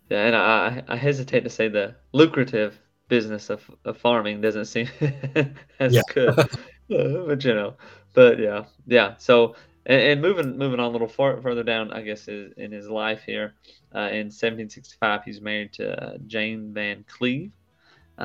Yeah, 0.09 0.25
and 0.25 0.35
I, 0.35 0.83
I 0.87 0.95
hesitate 0.97 1.41
to 1.41 1.49
say 1.49 1.67
the 1.67 1.95
lucrative 2.11 2.77
business 3.11 3.51
of, 3.51 3.61
of 3.85 3.97
farming 3.99 4.41
doesn't 4.41 4.65
seem 4.67 4.89
as 5.79 6.03
good, 6.03 6.47
Uh, 6.91 7.25
but 7.27 7.43
you 7.45 7.53
know, 7.53 7.75
but 8.13 8.39
yeah, 8.39 8.65
yeah. 8.87 9.15
So 9.19 9.55
and, 9.85 10.01
and 10.01 10.21
moving 10.21 10.57
moving 10.57 10.79
on 10.79 10.87
a 10.87 10.91
little 10.91 11.07
far, 11.09 11.41
further 11.41 11.63
down, 11.63 11.93
I 11.93 12.01
guess 12.03 12.27
is 12.29 12.53
in 12.57 12.71
his 12.71 12.89
life 12.89 13.23
here. 13.25 13.55
Uh, 13.95 14.09
in 14.11 14.31
1765, 14.31 15.23
he's 15.25 15.41
married 15.41 15.73
to 15.75 15.85
uh, 16.03 16.17
Jane 16.27 16.73
Van 16.73 17.05
Cleve, 17.07 17.51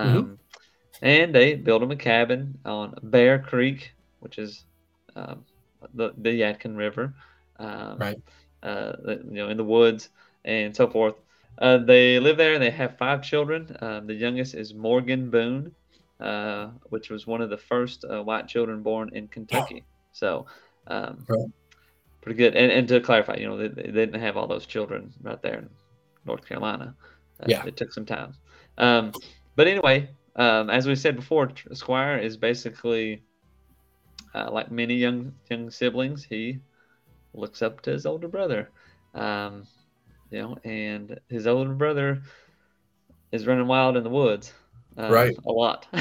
Mm-hmm. 0.04 0.24
um, 0.24 0.38
and 1.02 1.34
they 1.34 1.54
built 1.54 1.82
him 1.82 1.92
a 1.92 1.96
cabin 1.96 2.58
on 2.64 2.94
Bear 3.02 3.38
Creek, 3.38 3.92
which 4.20 4.38
is 4.38 4.64
um, 5.16 5.44
the 5.94 6.12
the 6.18 6.30
Yadkin 6.40 6.76
River, 6.76 7.14
um, 7.58 7.98
Right. 7.98 8.18
Uh, 8.62 8.92
you 9.06 9.42
know, 9.42 9.48
in 9.48 9.56
the 9.56 9.64
woods 9.64 10.10
and 10.44 10.74
so 10.76 10.88
forth. 10.88 11.16
Uh, 11.58 11.78
they 11.78 12.18
live 12.20 12.36
there 12.36 12.54
and 12.54 12.62
they 12.62 12.70
have 12.70 12.98
five 12.98 13.22
children. 13.22 13.76
Um, 13.80 14.06
the 14.06 14.14
youngest 14.14 14.54
is 14.54 14.74
Morgan 14.74 15.30
Boone, 15.30 15.72
uh, 16.20 16.68
which 16.90 17.10
was 17.10 17.26
one 17.26 17.40
of 17.40 17.50
the 17.50 17.56
first 17.56 18.04
uh, 18.04 18.22
white 18.22 18.48
children 18.48 18.82
born 18.82 19.10
in 19.14 19.28
Kentucky. 19.28 19.84
So, 20.12 20.46
um, 20.86 21.24
Right. 21.28 21.46
pretty 22.20 22.36
good. 22.36 22.54
And, 22.54 22.70
and 22.70 22.88
to 22.88 23.00
clarify, 23.00 23.36
you 23.36 23.46
know, 23.46 23.56
they, 23.56 23.68
they 23.68 23.90
didn't 23.90 24.20
have 24.20 24.36
all 24.36 24.46
those 24.46 24.66
children 24.66 25.12
right 25.22 25.40
there 25.42 25.58
in 25.58 25.70
North 26.26 26.46
Carolina. 26.46 26.94
Uh, 27.40 27.46
Yeah. 27.48 27.64
It 27.64 27.76
took 27.76 27.92
some 27.92 28.06
time. 28.06 28.34
Um, 28.78 29.12
but 29.56 29.66
anyway, 29.66 30.10
um, 30.36 30.68
as 30.68 30.86
we 30.86 30.94
said 30.94 31.16
before, 31.16 31.50
Squire 31.72 32.18
is 32.18 32.36
basically 32.36 33.22
uh, 34.34 34.50
like 34.50 34.70
many 34.70 34.94
young 34.94 35.32
young 35.50 35.70
siblings. 35.70 36.24
He 36.24 36.60
looks 37.32 37.62
up 37.62 37.80
to 37.82 37.90
his 37.90 38.04
older 38.04 38.28
brother. 38.28 38.70
You 40.30 40.38
know, 40.42 40.58
and 40.64 41.20
his 41.28 41.46
older 41.46 41.74
brother 41.74 42.22
is 43.32 43.46
running 43.46 43.66
wild 43.66 43.96
in 43.96 44.04
the 44.04 44.10
woods, 44.10 44.52
um, 44.96 45.28
Right. 45.28 45.36
A 45.46 45.52
lot. 45.52 45.86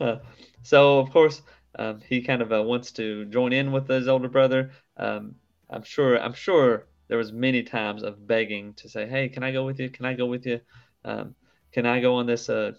Uh, 0.00 0.18
so 0.64 0.98
of 0.98 1.10
course, 1.12 1.42
um, 1.78 2.00
he 2.08 2.22
kind 2.22 2.42
of 2.42 2.52
uh, 2.52 2.60
wants 2.60 2.90
to 2.90 3.24
join 3.26 3.52
in 3.52 3.70
with 3.70 3.86
his 3.88 4.08
older 4.08 4.28
brother. 4.28 4.72
Um, 4.96 5.36
I'm 5.70 5.84
sure. 5.84 6.18
I'm 6.20 6.32
sure 6.32 6.88
there 7.06 7.18
was 7.18 7.30
many 7.32 7.62
times 7.62 8.02
of 8.02 8.26
begging 8.26 8.74
to 8.74 8.88
say, 8.88 9.06
"Hey, 9.06 9.28
can 9.28 9.44
I 9.44 9.52
go 9.52 9.64
with 9.64 9.78
you? 9.78 9.90
Can 9.90 10.04
I 10.04 10.14
go 10.14 10.26
with 10.26 10.44
you?" 10.44 10.60
Um, 11.04 11.36
can 11.72 11.86
I 11.86 12.00
go 12.00 12.16
on 12.16 12.26
this, 12.26 12.48
uh, 12.48 12.72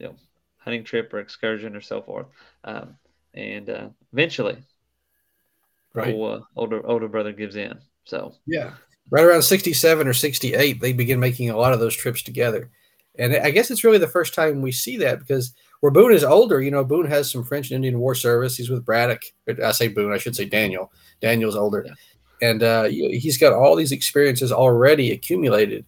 you 0.00 0.06
know, 0.08 0.16
hunting 0.58 0.84
trip 0.84 1.14
or 1.14 1.20
excursion 1.20 1.76
or 1.76 1.80
so 1.82 2.02
forth? 2.02 2.26
Um, 2.64 2.96
and 3.34 3.70
uh, 3.70 3.88
eventually, 4.12 4.58
Right. 5.94 6.20
old, 6.20 6.42
uh, 6.42 6.44
older 6.56 6.86
older 6.86 7.08
brother 7.08 7.32
gives 7.32 7.56
in. 7.56 7.78
So 8.04 8.34
Yeah. 8.46 8.74
Right 9.10 9.24
around 9.24 9.42
67 9.42 10.06
or 10.06 10.12
68, 10.12 10.80
they 10.80 10.92
begin 10.92 11.20
making 11.20 11.50
a 11.50 11.56
lot 11.56 11.72
of 11.72 11.80
those 11.80 11.94
trips 11.94 12.22
together. 12.22 12.70
And 13.18 13.36
I 13.36 13.50
guess 13.50 13.70
it's 13.70 13.84
really 13.84 13.98
the 13.98 14.08
first 14.08 14.34
time 14.34 14.60
we 14.60 14.72
see 14.72 14.96
that 14.98 15.20
because 15.20 15.54
where 15.80 15.92
Boone 15.92 16.12
is 16.12 16.24
older, 16.24 16.60
you 16.60 16.70
know, 16.70 16.84
Boone 16.84 17.06
has 17.06 17.30
some 17.30 17.44
French 17.44 17.70
and 17.70 17.76
Indian 17.76 17.98
War 17.98 18.14
service. 18.14 18.56
He's 18.56 18.70
with 18.70 18.84
Braddock. 18.84 19.22
I 19.62 19.72
say 19.72 19.88
Boone, 19.88 20.12
I 20.12 20.18
should 20.18 20.36
say 20.36 20.44
Daniel. 20.44 20.92
Daniel's 21.20 21.56
older. 21.56 21.84
Yeah. 21.86 21.94
And 22.42 22.62
uh, 22.62 22.84
he's 22.84 23.38
got 23.38 23.54
all 23.54 23.76
these 23.76 23.92
experiences 23.92 24.52
already 24.52 25.12
accumulated 25.12 25.86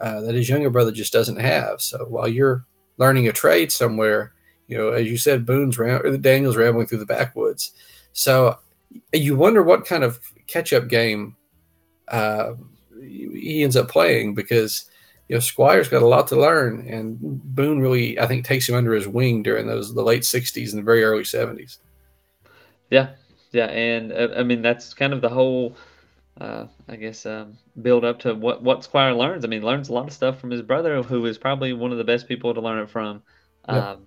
uh, 0.00 0.22
that 0.22 0.34
his 0.34 0.48
younger 0.48 0.70
brother 0.70 0.92
just 0.92 1.12
doesn't 1.12 1.38
have. 1.38 1.82
So 1.82 2.06
while 2.06 2.28
you're 2.28 2.64
learning 2.96 3.28
a 3.28 3.32
trade 3.32 3.70
somewhere, 3.70 4.32
you 4.66 4.78
know, 4.78 4.90
as 4.90 5.10
you 5.10 5.18
said, 5.18 5.44
Boone's 5.44 5.78
ram- 5.78 6.02
or 6.02 6.16
Daniel's 6.16 6.56
rambling 6.56 6.86
through 6.86 6.98
the 6.98 7.06
backwoods. 7.06 7.72
So 8.12 8.58
you 9.12 9.36
wonder 9.36 9.62
what 9.62 9.84
kind 9.84 10.04
of 10.04 10.20
catch 10.46 10.72
up 10.72 10.88
game 10.88 11.36
uh, 12.10 12.54
he 13.00 13.62
ends 13.62 13.76
up 13.76 13.88
playing 13.88 14.34
because 14.34 14.86
you 15.28 15.36
know 15.36 15.40
Squire's 15.40 15.88
got 15.88 16.02
a 16.02 16.06
lot 16.06 16.26
to 16.28 16.36
learn, 16.40 16.86
and 16.88 17.18
Boone 17.20 17.80
really 17.80 18.18
I 18.18 18.26
think 18.26 18.44
takes 18.44 18.68
him 18.68 18.74
under 18.74 18.94
his 18.94 19.08
wing 19.08 19.42
during 19.42 19.66
those 19.66 19.94
the 19.94 20.02
late 20.02 20.22
'60s 20.22 20.70
and 20.70 20.78
the 20.80 20.84
very 20.84 21.04
early 21.04 21.24
'70s. 21.24 21.78
yeah, 22.90 23.10
yeah, 23.52 23.66
and 23.66 24.12
uh, 24.12 24.28
I 24.36 24.42
mean 24.42 24.62
that's 24.62 24.94
kind 24.94 25.12
of 25.12 25.20
the 25.20 25.28
whole. 25.28 25.76
Uh, 26.40 26.66
I 26.88 26.96
guess 26.96 27.26
um, 27.26 27.58
build 27.82 28.04
up 28.04 28.18
to 28.20 28.34
what 28.34 28.62
what 28.62 28.84
Squire 28.84 29.12
learns. 29.12 29.44
I 29.44 29.48
mean, 29.48 29.62
learns 29.62 29.88
a 29.90 29.92
lot 29.92 30.06
of 30.06 30.12
stuff 30.14 30.40
from 30.40 30.50
his 30.50 30.62
brother, 30.62 31.02
who 31.02 31.26
is 31.26 31.36
probably 31.38 31.72
one 31.74 31.92
of 31.92 31.98
the 31.98 32.04
best 32.04 32.28
people 32.28 32.54
to 32.54 32.60
learn 32.60 32.78
it 32.78 32.88
from, 32.90 33.22
Yeah. 33.68 33.90
um, 33.90 34.06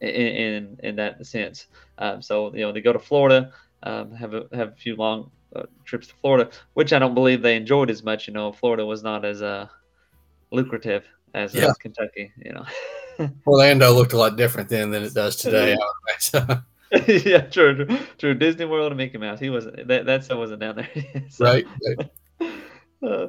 in, 0.00 0.08
in 0.10 0.80
in 0.82 0.96
that 0.96 1.24
sense. 1.26 1.66
Um, 1.98 2.20
so 2.22 2.54
you 2.54 2.60
know 2.62 2.72
they 2.72 2.80
go 2.82 2.92
to 2.92 2.98
Florida, 2.98 3.52
um, 3.84 4.12
have 4.12 4.34
a 4.34 4.46
have 4.52 4.68
a 4.70 4.76
few 4.76 4.96
long 4.96 5.30
uh, 5.56 5.62
trips 5.84 6.08
to 6.08 6.14
Florida, 6.20 6.50
which 6.74 6.92
I 6.92 6.98
don't 6.98 7.14
believe 7.14 7.42
they 7.42 7.56
enjoyed 7.56 7.90
as 7.90 8.02
much. 8.02 8.28
You 8.28 8.34
know, 8.34 8.52
Florida 8.52 8.84
was 8.86 9.02
not 9.02 9.24
as 9.24 9.42
uh, 9.42 9.66
lucrative 10.50 11.04
as, 11.34 11.54
Yeah. 11.54 11.68
as 11.68 11.76
Kentucky. 11.76 12.32
You 12.44 12.52
know. 12.52 12.64
Orlando 13.46 13.92
looked 13.92 14.12
a 14.12 14.16
lot 14.16 14.36
different 14.36 14.68
then 14.68 14.90
than 14.90 15.02
it 15.02 15.14
does 15.14 15.36
today. 15.36 15.76
yeah, 17.06 17.40
true, 17.50 17.84
true, 17.84 17.98
true. 18.18 18.34
Disney 18.34 18.64
World 18.64 18.92
and 18.92 18.96
Mickey 18.96 19.18
Mouse. 19.18 19.38
He 19.38 19.50
wasn't 19.50 19.86
that 19.88 20.06
that 20.06 20.24
stuff 20.24 20.38
wasn't 20.38 20.60
down 20.60 20.76
there. 20.76 20.88
So, 21.28 21.44
right. 21.44 21.66
uh, 23.02 23.26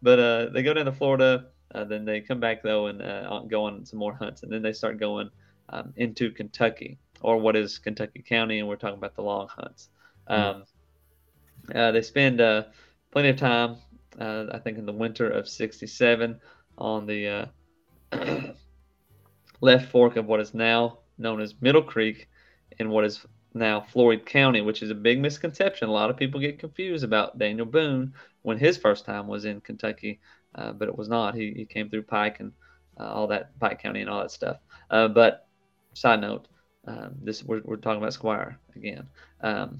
but 0.00 0.18
uh, 0.18 0.46
they 0.50 0.62
go 0.62 0.72
down 0.74 0.86
to 0.86 0.92
Florida. 0.92 1.46
Uh, 1.74 1.84
then 1.84 2.04
they 2.04 2.20
come 2.20 2.38
back 2.38 2.62
though 2.62 2.86
and 2.88 3.00
uh, 3.02 3.40
go 3.48 3.64
on 3.64 3.84
some 3.84 3.98
more 3.98 4.14
hunts, 4.14 4.42
and 4.42 4.52
then 4.52 4.62
they 4.62 4.72
start 4.72 5.00
going 5.00 5.30
um, 5.70 5.92
into 5.96 6.30
Kentucky 6.30 6.98
or 7.22 7.38
what 7.38 7.56
is 7.56 7.78
Kentucky 7.78 8.22
County, 8.26 8.58
and 8.58 8.68
we're 8.68 8.76
talking 8.76 8.98
about 8.98 9.14
the 9.14 9.22
long 9.22 9.48
hunts. 9.48 9.88
Um, 10.26 10.64
uh, 11.74 11.92
they 11.92 12.02
spend 12.02 12.40
uh, 12.40 12.64
plenty 13.10 13.28
of 13.28 13.36
time, 13.36 13.76
uh, 14.18 14.46
I 14.52 14.58
think, 14.58 14.78
in 14.78 14.86
the 14.86 14.92
winter 14.92 15.28
of 15.28 15.48
'67 15.48 16.40
on 16.78 17.06
the 17.06 17.28
uh, 17.28 17.46
left 19.60 19.90
fork 19.90 20.16
of 20.16 20.26
what 20.26 20.40
is 20.40 20.54
now 20.54 20.98
known 21.18 21.40
as 21.40 21.54
Middle 21.60 21.82
Creek 21.82 22.28
in 22.78 22.90
what 22.90 23.04
is 23.04 23.24
now 23.54 23.80
Floyd 23.80 24.24
County, 24.26 24.60
which 24.60 24.82
is 24.82 24.90
a 24.90 24.94
big 24.94 25.20
misconception. 25.20 25.88
A 25.88 25.92
lot 25.92 26.10
of 26.10 26.16
people 26.16 26.40
get 26.40 26.58
confused 26.58 27.04
about 27.04 27.38
Daniel 27.38 27.66
Boone 27.66 28.14
when 28.42 28.58
his 28.58 28.76
first 28.76 29.04
time 29.04 29.26
was 29.26 29.44
in 29.44 29.60
Kentucky, 29.60 30.20
uh, 30.54 30.72
but 30.72 30.88
it 30.88 30.96
was 30.96 31.08
not. 31.08 31.34
He, 31.34 31.52
he 31.54 31.64
came 31.64 31.90
through 31.90 32.04
Pike 32.04 32.40
and 32.40 32.52
uh, 32.98 33.04
all 33.04 33.26
that, 33.28 33.58
Pike 33.60 33.80
County 33.80 34.00
and 34.00 34.10
all 34.10 34.20
that 34.20 34.30
stuff. 34.30 34.56
Uh, 34.90 35.08
but 35.08 35.46
side 35.94 36.20
note, 36.20 36.48
um, 36.86 37.14
this 37.22 37.44
we're, 37.44 37.62
we're 37.64 37.76
talking 37.76 38.00
about 38.00 38.12
Squire 38.12 38.58
again. 38.74 39.06
Um, 39.40 39.78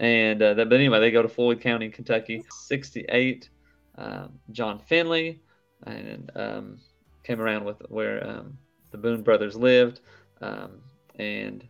and 0.00 0.42
uh, 0.42 0.54
that, 0.54 0.68
but 0.70 0.76
anyway, 0.76 0.98
they 0.98 1.10
go 1.10 1.22
to 1.22 1.28
Floyd 1.28 1.60
County, 1.60 1.90
Kentucky, 1.90 2.42
68. 2.50 3.50
Um, 3.96 4.32
John 4.50 4.78
Finley 4.78 5.40
and 5.86 6.30
um, 6.34 6.78
came 7.22 7.38
around 7.40 7.64
with 7.64 7.76
where 7.90 8.26
um, 8.26 8.58
the 8.92 8.98
Boone 8.98 9.22
brothers 9.22 9.56
lived, 9.56 10.00
um, 10.40 10.80
and 11.18 11.62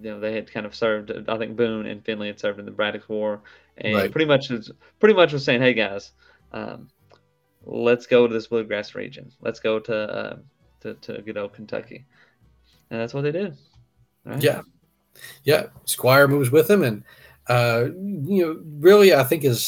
you 0.00 0.10
know 0.10 0.20
they 0.20 0.32
had 0.32 0.52
kind 0.52 0.64
of 0.64 0.76
served. 0.76 1.10
I 1.28 1.36
think 1.38 1.56
Boone 1.56 1.86
and 1.86 2.04
Finley 2.04 2.28
had 2.28 2.38
served 2.38 2.60
in 2.60 2.64
the 2.66 2.70
Braddock 2.70 3.08
War, 3.08 3.42
and 3.78 3.94
Right. 3.94 4.12
pretty 4.12 4.26
much 4.26 4.48
was 4.50 4.70
pretty 5.00 5.14
much 5.16 5.32
was 5.32 5.44
saying, 5.44 5.60
"Hey 5.60 5.74
guys, 5.74 6.12
um, 6.52 6.88
let's 7.64 8.06
go 8.06 8.28
to 8.28 8.32
this 8.32 8.46
bluegrass 8.46 8.94
region. 8.94 9.32
Let's 9.40 9.58
go 9.58 9.80
to 9.80 9.96
uh, 9.96 10.36
to, 10.82 10.94
to 10.94 11.22
good 11.22 11.36
old 11.36 11.52
Kentucky," 11.52 12.04
and 12.90 13.00
that's 13.00 13.12
what 13.12 13.22
they 13.22 13.32
did. 13.32 13.56
Right? 14.24 14.42
Yeah. 14.42 14.62
Yeah. 15.44 15.66
Squire 15.84 16.28
moves 16.28 16.50
with 16.50 16.70
him. 16.70 16.82
And, 16.82 17.04
uh, 17.48 17.86
you 17.96 18.44
know, 18.44 18.62
really, 18.80 19.14
I 19.14 19.24
think 19.24 19.44
is 19.44 19.66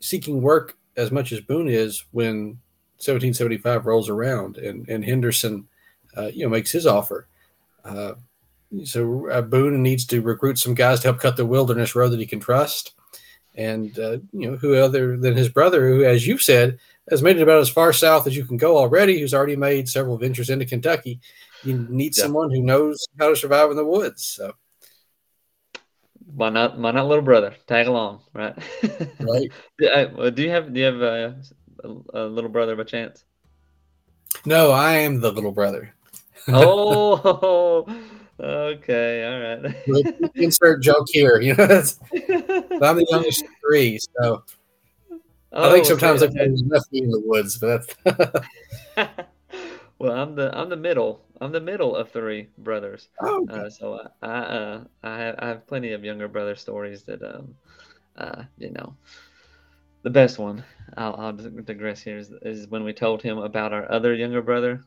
seeking 0.00 0.42
work 0.42 0.76
as 0.96 1.10
much 1.10 1.32
as 1.32 1.40
Boone 1.40 1.68
is 1.68 2.04
when 2.12 2.58
1775 2.98 3.86
rolls 3.86 4.08
around 4.08 4.58
and, 4.58 4.88
and 4.88 5.04
Henderson, 5.04 5.66
uh, 6.16 6.26
you 6.26 6.44
know, 6.44 6.50
makes 6.50 6.70
his 6.70 6.86
offer. 6.86 7.26
Uh, 7.84 8.14
so 8.84 9.28
uh, 9.30 9.42
Boone 9.42 9.82
needs 9.82 10.04
to 10.06 10.20
recruit 10.20 10.58
some 10.58 10.74
guys 10.74 11.00
to 11.00 11.08
help 11.08 11.20
cut 11.20 11.36
the 11.36 11.46
wilderness 11.46 11.94
road 11.94 12.10
that 12.10 12.20
he 12.20 12.26
can 12.26 12.40
trust. 12.40 12.92
And, 13.56 13.96
uh, 13.98 14.18
you 14.32 14.50
know, 14.50 14.56
who 14.56 14.74
other 14.74 15.16
than 15.16 15.36
his 15.36 15.48
brother, 15.48 15.86
who, 15.88 16.04
as 16.04 16.26
you've 16.26 16.42
said, 16.42 16.78
has 17.08 17.22
made 17.22 17.36
it 17.36 17.42
about 17.42 17.60
as 17.60 17.68
far 17.68 17.92
south 17.92 18.26
as 18.26 18.36
you 18.36 18.44
can 18.44 18.56
go 18.56 18.76
already, 18.76 19.20
who's 19.20 19.34
already 19.34 19.54
made 19.56 19.88
several 19.88 20.16
ventures 20.18 20.50
into 20.50 20.64
Kentucky. 20.64 21.20
You 21.62 21.86
need 21.88 22.16
Yeah. 22.16 22.24
someone 22.24 22.50
who 22.50 22.62
knows 22.62 23.06
how 23.18 23.28
to 23.28 23.36
survive 23.36 23.70
in 23.70 23.76
the 23.76 23.84
woods. 23.84 24.24
So, 24.24 24.54
Why 26.26 26.50
not? 26.50 26.78
Why 26.78 26.90
not, 26.92 27.06
little 27.06 27.24
brother? 27.24 27.54
Tag 27.66 27.86
along, 27.86 28.22
right? 28.32 28.56
right. 29.20 29.50
Do 30.34 30.42
you 30.42 30.50
have 30.50 30.72
do 30.72 30.80
you 30.80 30.86
have 30.86 31.02
uh, 31.02 31.32
a, 31.84 31.88
a 32.14 32.26
little 32.26 32.50
brother 32.50 32.76
by 32.76 32.84
chance? 32.84 33.24
No, 34.46 34.70
I 34.70 34.94
am 34.94 35.20
the 35.20 35.30
little 35.32 35.52
brother. 35.52 35.94
Oh, 36.48 37.86
okay, 38.40 39.24
all 39.24 39.94
right. 39.94 40.04
Insert 40.36 40.82
joke 40.82 41.06
here. 41.08 41.40
You 41.40 41.54
know, 41.54 41.64
I'm 41.64 42.96
the 42.96 43.06
youngest 43.10 43.44
of 43.44 43.50
three, 43.66 43.98
so 44.18 44.42
I 45.52 45.70
think 45.70 45.84
Oh, 45.84 45.88
sometimes 45.88 46.22
okay, 46.22 46.32
I 46.32 46.36
play 46.36 46.48
me 46.48 47.02
in 47.02 47.10
the 47.10 47.22
woods, 47.24 47.58
but 47.58 47.94
that's. 48.96 49.28
Well, 49.98 50.12
I'm 50.12 50.34
the 50.34 50.56
I'm 50.56 50.68
the 50.68 50.76
middle. 50.76 51.24
I'm 51.40 51.52
the 51.52 51.60
middle 51.60 51.96
of 51.96 52.10
three 52.10 52.48
brothers. 52.58 53.08
oh, 53.22 53.48
Uh, 53.48 53.68
so 53.70 54.00
I 54.22 54.26
I, 54.26 54.38
uh, 54.38 54.84
I 55.02 55.18
have 55.18 55.34
I 55.38 55.48
have 55.48 55.66
plenty 55.66 55.92
of 55.92 56.04
younger 56.04 56.28
brother 56.28 56.54
stories 56.54 57.04
that 57.04 57.22
um 57.22 57.54
uh 58.16 58.44
you 58.58 58.70
know 58.70 58.96
the 60.02 60.10
best 60.10 60.38
one 60.38 60.64
I'll, 60.96 61.14
I'll 61.16 61.32
digress 61.32 62.02
here 62.02 62.18
is, 62.18 62.32
is 62.42 62.68
when 62.68 62.84
we 62.84 62.92
told 62.92 63.22
him 63.22 63.38
about 63.38 63.72
our 63.72 63.90
other 63.90 64.14
younger 64.14 64.42
brother 64.42 64.82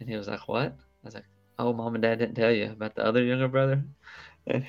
and 0.00 0.08
he 0.08 0.16
was 0.16 0.28
like 0.28 0.46
what 0.48 0.68
I 0.68 0.72
was 1.04 1.14
like 1.14 1.26
oh 1.58 1.72
mom 1.72 1.94
and 1.94 2.02
dad 2.02 2.18
didn't 2.18 2.34
tell 2.36 2.52
you 2.52 2.70
about 2.72 2.94
the 2.94 3.04
other 3.06 3.22
younger 3.24 3.48
brother 3.48 3.84
and 4.46 4.64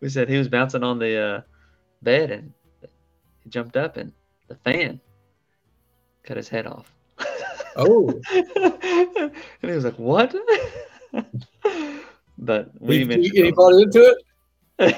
we 0.00 0.08
said 0.08 0.28
he 0.28 0.38
was 0.38 0.48
bouncing 0.48 0.82
on 0.84 0.98
the 0.98 1.16
uh, 1.18 1.40
bed 2.02 2.30
and 2.30 2.54
he 3.44 3.50
jumped 3.50 3.76
up 3.76 3.96
and 3.96 4.12
the 4.48 4.56
fan 4.56 5.00
cut 6.24 6.36
his 6.36 6.48
head 6.48 6.66
off 6.66 6.97
oh, 7.78 8.20
and 8.34 9.32
he 9.62 9.70
was 9.70 9.84
like, 9.84 9.98
"What?" 9.98 10.34
but 12.38 12.70
we 12.80 13.04
he, 13.04 13.28
he, 13.28 13.28
he 13.28 13.50
bought 13.52 13.80
into 13.80 14.02
it. 14.02 14.18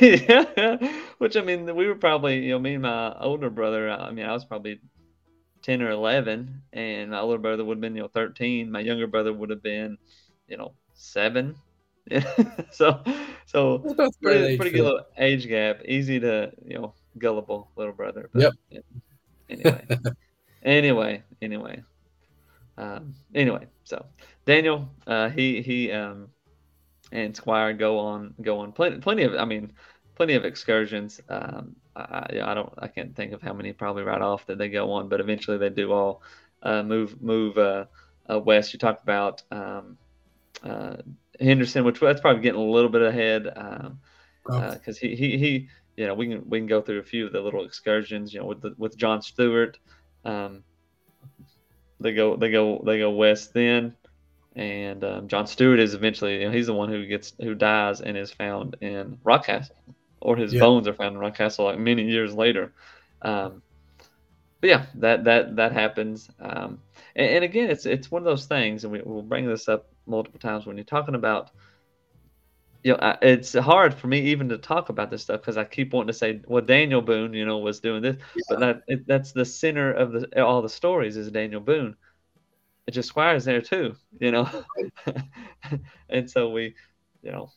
yeah, 0.00 0.76
which 1.18 1.36
I 1.36 1.40
mean, 1.40 1.74
we 1.74 1.86
were 1.86 1.94
probably, 1.94 2.44
you 2.44 2.50
know, 2.50 2.58
me 2.58 2.74
and 2.74 2.82
my 2.82 3.16
older 3.18 3.50
brother. 3.50 3.90
I 3.90 4.10
mean, 4.10 4.26
I 4.26 4.32
was 4.32 4.44
probably 4.44 4.80
ten 5.62 5.82
or 5.82 5.90
eleven, 5.90 6.62
and 6.72 7.10
my 7.10 7.20
older 7.20 7.38
brother 7.38 7.64
would 7.64 7.76
have 7.76 7.80
been, 7.80 7.96
you 7.96 8.02
know, 8.02 8.08
thirteen. 8.08 8.70
My 8.70 8.80
younger 8.80 9.06
brother 9.06 9.32
would 9.32 9.50
have 9.50 9.62
been, 9.62 9.96
you 10.48 10.56
know, 10.56 10.72
seven. 10.94 11.56
so, 12.72 13.02
so 13.46 13.78
That's 13.96 14.16
pretty, 14.16 14.56
pretty 14.56 14.72
good 14.72 14.84
little 14.84 15.06
age 15.16 15.46
gap. 15.46 15.80
Easy 15.84 16.18
to, 16.20 16.50
you 16.64 16.78
know, 16.78 16.94
gullible 17.18 17.70
little 17.76 17.92
brother. 17.92 18.28
But, 18.32 18.52
Yep. 18.70 18.84
Anyway, 19.50 19.84
anyway, 20.62 21.22
anyway. 21.42 21.82
Um, 22.80 23.14
anyway, 23.34 23.66
so 23.84 24.06
Daniel, 24.46 24.88
uh, 25.06 25.28
he 25.28 25.62
he 25.62 25.92
um, 25.92 26.28
and 27.12 27.36
Squire 27.36 27.72
go 27.72 27.98
on 27.98 28.34
go 28.40 28.58
on 28.60 28.72
plenty 28.72 28.98
plenty 28.98 29.24
of 29.24 29.34
I 29.34 29.44
mean 29.44 29.72
plenty 30.14 30.34
of 30.34 30.44
excursions. 30.44 31.20
Um, 31.28 31.76
I, 31.96 32.26
I 32.42 32.54
don't 32.54 32.72
I 32.78 32.88
can't 32.88 33.14
think 33.14 33.32
of 33.32 33.42
how 33.42 33.52
many 33.52 33.72
probably 33.72 34.02
right 34.02 34.22
off 34.22 34.46
that 34.46 34.58
they 34.58 34.68
go 34.68 34.92
on, 34.92 35.08
but 35.08 35.20
eventually 35.20 35.58
they 35.58 35.70
do 35.70 35.92
all 35.92 36.22
uh, 36.62 36.82
move 36.82 37.20
move 37.20 37.58
uh, 37.58 37.84
uh, 38.30 38.38
west. 38.38 38.72
You 38.72 38.78
talked 38.78 39.02
about 39.02 39.42
um, 39.50 39.98
uh, 40.62 40.96
Henderson, 41.40 41.84
which 41.84 42.00
that's 42.00 42.20
probably 42.20 42.42
getting 42.42 42.60
a 42.60 42.64
little 42.64 42.90
bit 42.90 43.02
ahead. 43.02 43.52
Um, 43.56 44.00
Oh, 44.46 44.72
because 44.72 44.98
he, 44.98 45.14
he 45.14 45.38
he 45.38 45.68
you 45.96 46.06
know 46.06 46.14
we 46.14 46.26
can 46.28 46.48
we 46.48 46.58
can 46.58 46.66
go 46.66 46.80
through 46.80 46.98
a 46.98 47.04
few 47.04 47.26
of 47.26 47.32
the 47.32 47.40
little 47.40 47.64
excursions 47.64 48.32
you 48.32 48.40
know 48.40 48.46
with 48.46 48.62
the, 48.62 48.74
with 48.78 48.96
John 48.96 49.20
Stewart 49.22 49.78
um, 50.24 50.64
they 52.00 52.12
go 52.12 52.36
they 52.36 52.50
go 52.50 52.82
they 52.84 52.98
go 52.98 53.10
west 53.10 53.52
then, 53.54 53.94
and 54.56 55.04
um, 55.04 55.28
John 55.28 55.46
Stewart 55.46 55.78
is 55.78 55.94
eventually 55.94 56.40
you 56.40 56.46
know, 56.46 56.52
he's 56.52 56.66
the 56.66 56.74
one 56.74 56.88
who 56.88 57.06
gets 57.06 57.32
who 57.40 57.54
dies 57.54 58.00
and 58.00 58.16
is 58.16 58.30
found 58.30 58.76
in 58.80 59.18
Rockcastle, 59.24 59.70
or 60.20 60.36
his 60.36 60.52
yeah. 60.52 60.60
bones 60.60 60.88
are 60.88 60.94
found 60.94 61.16
in 61.16 61.20
Rockcastle 61.20 61.64
like 61.64 61.78
many 61.78 62.04
years 62.04 62.34
later. 62.34 62.72
Um, 63.22 63.62
but 64.60 64.70
yeah, 64.70 64.86
that 64.96 65.24
that 65.24 65.56
that 65.56 65.72
happens. 65.72 66.28
Um, 66.40 66.80
and, 67.16 67.30
and, 67.30 67.44
again, 67.44 67.70
it's 67.70 67.86
it's 67.86 68.10
one 68.10 68.20
of 68.22 68.26
those 68.26 68.46
things, 68.46 68.84
and 68.84 68.92
we, 68.92 69.00
will 69.02 69.22
bring 69.22 69.46
this 69.46 69.68
up 69.68 69.88
multiple 70.06 70.40
times 70.40 70.66
when 70.66 70.76
you're 70.76 70.84
talking 70.84 71.14
about. 71.14 71.50
You 72.82 72.92
know, 72.92 73.16
it's 73.20 73.54
hard 73.54 73.94
for 73.94 74.06
me 74.06 74.20
even 74.20 74.48
to 74.48 74.58
talk 74.58 74.88
about 74.88 75.10
this 75.10 75.22
stuff 75.22 75.40
because 75.40 75.56
I 75.56 75.64
keep 75.64 75.92
wanting 75.92 76.08
to 76.08 76.12
say, 76.14 76.40
well, 76.46 76.62
Daniel 76.62 77.02
Boone, 77.02 77.34
you 77.34 77.44
know, 77.44 77.58
was 77.58 77.80
doing 77.80 78.02
this, 78.02 78.16
yeah. 78.34 78.42
but 78.48 78.60
that 78.60 78.82
it, 78.88 79.06
that's 79.06 79.32
the 79.32 79.44
center 79.44 79.92
of 79.92 80.12
the 80.12 80.42
all 80.42 80.62
the 80.62 80.68
stories 80.68 81.16
is 81.16 81.30
Daniel 81.30 81.60
Boone. 81.60 81.96
It 82.86 82.92
just 82.92 83.08
Squire's 83.08 83.44
there 83.44 83.60
too, 83.60 83.96
you 84.18 84.32
know, 84.32 84.48
and 86.08 86.30
so 86.30 86.50
we, 86.50 86.74
you 87.22 87.30
know, 87.30 87.50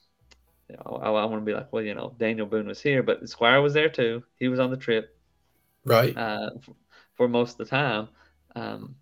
you 0.70 0.76
know, 0.76 1.00
I, 1.02 1.10
I 1.10 1.26
want 1.26 1.42
to 1.42 1.46
be 1.46 1.54
like, 1.54 1.72
well, 1.72 1.84
you 1.84 1.96
know, 1.96 2.14
Daniel 2.20 2.46
Boone 2.46 2.68
was 2.68 2.82
here, 2.82 3.02
but 3.02 3.28
Squire 3.30 3.62
was 3.62 3.74
there 3.74 3.90
too. 3.90 4.24
He 4.38 4.50
was 4.50 4.60
on 4.60 4.72
the 4.72 4.78
trip, 4.78 5.18
right? 5.86 6.16
Uh, 6.16 6.50
for 7.16 7.28
most 7.28 7.54
of 7.54 7.58
the 7.60 7.66
time. 7.66 8.10
Um, 8.56 8.96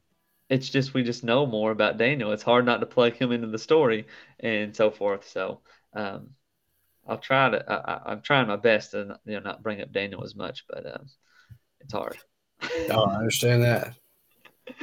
it's 0.51 0.69
just 0.69 0.93
we 0.93 1.03
just 1.03 1.23
know 1.23 1.45
more 1.45 1.71
about 1.71 1.97
Daniel. 1.97 2.33
It's 2.33 2.43
hard 2.43 2.65
not 2.65 2.81
to 2.81 2.85
plug 2.85 3.13
him 3.13 3.31
into 3.31 3.47
the 3.47 3.57
story 3.57 4.05
and 4.41 4.75
so 4.75 4.91
forth. 4.91 5.27
So 5.29 5.61
um, 5.93 6.29
I'll 7.07 7.17
try 7.17 7.49
to. 7.49 7.71
I, 7.71 8.13
am 8.13 8.21
trying 8.21 8.47
my 8.47 8.55
best 8.55 8.91
to 8.91 9.19
you 9.25 9.33
know 9.33 9.39
not 9.39 9.63
bring 9.63 9.81
up 9.81 9.91
Daniel 9.91 10.23
as 10.23 10.35
much, 10.35 10.65
but 10.69 10.85
um, 10.85 11.07
it's 11.79 11.93
hard. 11.93 12.17
oh, 12.91 13.05
I 13.05 13.15
understand 13.15 13.63
that. 13.63 13.95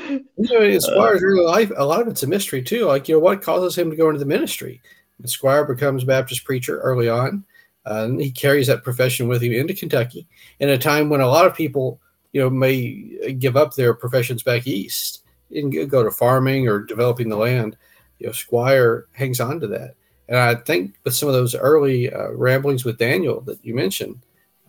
You 0.09 0.25
know, 0.37 0.61
in 0.61 0.81
Squire's 0.81 1.23
early 1.23 1.45
life, 1.45 1.73
a 1.75 1.85
lot 1.85 2.03
of 2.03 2.09
it's 2.09 2.23
a 2.23 2.27
mystery 2.27 2.63
too. 2.63 2.85
Like 2.85 3.09
you 3.09 3.15
know, 3.15 3.21
what 3.21 3.43
causes 3.43 3.77
him 3.77 3.91
to 3.91 3.97
go 3.97 4.09
into 4.09 4.19
the 4.19 4.27
ministry? 4.27 4.83
Squire 5.25 5.65
becomes 5.65 6.05
Baptist 6.05 6.45
preacher 6.45 6.79
early 6.81 7.09
on. 7.09 7.45
Uh, 7.87 8.05
and 8.05 8.21
he 8.21 8.31
carries 8.31 8.67
that 8.67 8.85
profession 8.85 9.29
with 9.29 9.43
him 9.43 9.53
into 9.53 9.75
Kentucky 9.75 10.29
in 10.61 10.69
a 10.69 10.79
time 10.79 11.09
when 11.09 11.21
a 11.21 11.27
lot 11.27 11.47
of 11.47 11.55
people 11.55 12.01
you 12.33 12.41
know, 12.41 12.51
may 12.51 13.33
give 13.39 13.57
up 13.57 13.75
their 13.75 13.95
professions 13.95 14.43
back 14.43 14.67
east 14.67 15.25
and 15.51 15.91
go 15.91 16.03
to 16.03 16.11
farming 16.11 16.69
or 16.69 16.81
developing 16.81 17.29
the 17.29 17.37
land. 17.37 17.77
You 18.19 18.27
know, 18.27 18.33
Squire 18.33 19.07
hangs 19.13 19.41
on 19.41 19.61
to 19.61 19.67
that. 19.69 19.95
And 20.29 20.39
I 20.39 20.55
think 20.55 20.95
with 21.05 21.15
some 21.15 21.29
of 21.29 21.35
those 21.35 21.55
early 21.55 22.13
uh, 22.13 22.31
ramblings 22.33 22.85
with 22.85 22.99
Daniel 22.99 23.41
that 23.43 23.65
you 23.65 23.75
mentioned, 23.75 24.21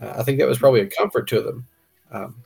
uh, 0.02 0.14
I 0.18 0.24
think 0.24 0.40
that 0.40 0.48
was 0.48 0.60
probably 0.60 0.82
a 0.82 0.88
comfort 0.88 1.28
to 1.30 1.42
them. 1.42 1.68
Um, 2.12 2.44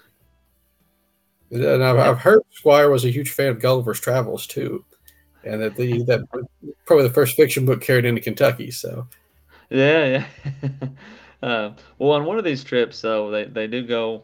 and 1.52 1.84
I've, 1.84 1.98
I've, 1.98 2.18
heard 2.18 2.42
Squire 2.50 2.90
was 2.90 3.06
a 3.06 3.12
huge 3.12 3.30
fan 3.30 3.50
of 3.50 3.60
Gulliver's 3.60 4.00
Travels 4.00 4.48
too, 4.48 4.84
and 5.44 5.62
that 5.62 5.76
the 5.76 6.02
that 6.04 6.22
probably 6.86 7.08
the 7.08 7.14
first 7.14 7.36
fiction 7.36 7.66
book 7.66 7.80
carried 7.80 8.06
into 8.06 8.22
Kentucky. 8.22 8.72
So, 8.72 9.08
yeah, 9.70 10.26
yeah. 10.64 10.70
uh, 11.44 11.74
well, 12.00 12.12
on 12.14 12.26
one 12.26 12.40
of 12.40 12.44
these 12.44 12.64
trips, 12.64 13.02
though, 13.02 13.30
they 13.30 13.46
they 13.46 13.68
do 13.68 13.86
go 13.86 14.24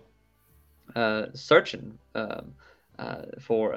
uh, 0.95 1.27
searching 1.35 1.97
um, 2.15 2.51
uh, 2.97 3.21
for 3.39 3.75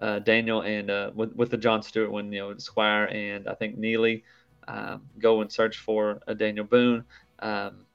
uh, 0.00 0.18
Daniel. 0.20 0.62
And 0.62 1.14
with 1.16 1.34
with 1.34 1.50
the 1.50 1.56
John 1.56 1.82
Stewart 1.82 2.10
when 2.10 2.32
you 2.32 2.40
know 2.40 2.56
Squire 2.58 3.04
and 3.06 3.48
I 3.48 3.54
think 3.54 3.76
Neely 3.76 4.24
um, 4.68 5.02
go 5.18 5.40
and 5.40 5.50
search 5.50 5.78
for 5.78 6.20
a 6.26 6.34
Daniel 6.34 6.64
Boone. 6.64 7.04
Um, 7.40 7.86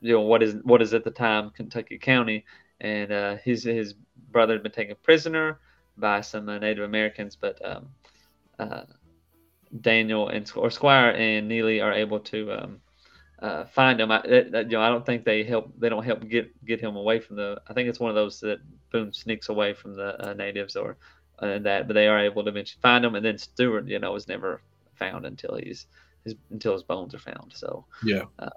you 0.00 0.14
know 0.14 0.22
what 0.22 0.42
is 0.42 0.56
what 0.62 0.82
is 0.82 0.94
at 0.94 1.04
the 1.04 1.10
time 1.10 1.50
Kentucky 1.50 1.98
County, 1.98 2.44
and 2.80 3.12
uh, 3.12 3.36
his 3.36 3.64
his 3.64 3.94
brother 4.32 4.54
had 4.54 4.62
been 4.62 4.72
taken 4.72 4.96
prisoner 5.02 5.60
by 5.96 6.20
some 6.20 6.48
uh, 6.48 6.58
Native 6.58 6.84
Americans, 6.84 7.36
but 7.36 7.58
um, 7.64 7.88
uh, 8.58 8.82
Daniel 9.80 10.28
and 10.28 10.50
or 10.56 10.70
Squire 10.70 11.10
and 11.10 11.48
Neely 11.48 11.80
are 11.80 11.92
able 11.92 12.20
to 12.20 12.52
um, 12.52 12.80
uh, 13.40 13.66
find 13.66 14.00
him. 14.00 14.10
I, 14.10 14.20
it, 14.24 14.46
you 14.46 14.76
know, 14.76 14.82
I 14.82 14.88
don't 14.88 15.04
think 15.04 15.24
they 15.24 15.44
help. 15.44 15.72
They 15.78 15.88
don't 15.88 16.04
help 16.04 16.26
get 16.28 16.64
get 16.64 16.80
him 16.80 16.96
away 16.96 17.20
from 17.20 17.36
the. 17.36 17.60
I 17.68 17.74
think 17.74 17.88
it's 17.88 18.00
one 18.00 18.10
of 18.10 18.16
those 18.16 18.40
that 18.40 18.60
Boone 18.90 19.12
sneaks 19.12 19.50
away 19.50 19.74
from 19.74 19.94
the 19.94 20.30
uh, 20.30 20.32
natives 20.32 20.76
or 20.76 20.96
uh, 21.40 21.58
that, 21.60 21.86
but 21.86 21.94
they 21.94 22.06
are 22.06 22.18
able 22.18 22.42
to 22.44 22.50
eventually 22.50 22.80
find 22.80 23.04
him. 23.04 23.14
And 23.14 23.24
then 23.24 23.38
Stewart, 23.38 23.86
you 23.88 23.98
know, 23.98 24.14
is 24.14 24.28
never 24.28 24.62
found 24.94 25.26
until 25.26 25.56
he's 25.56 25.86
his 26.24 26.34
until 26.50 26.72
his 26.72 26.82
bones 26.82 27.14
are 27.14 27.18
found. 27.18 27.52
So 27.54 27.84
yeah. 28.04 28.24
Uh, 28.38 28.50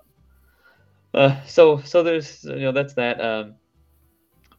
uh, 1.13 1.41
so 1.45 1.79
so 1.81 2.03
there's 2.03 2.43
you 2.43 2.55
know 2.55 2.71
that's 2.71 2.93
that. 2.95 3.21
Um, 3.21 3.55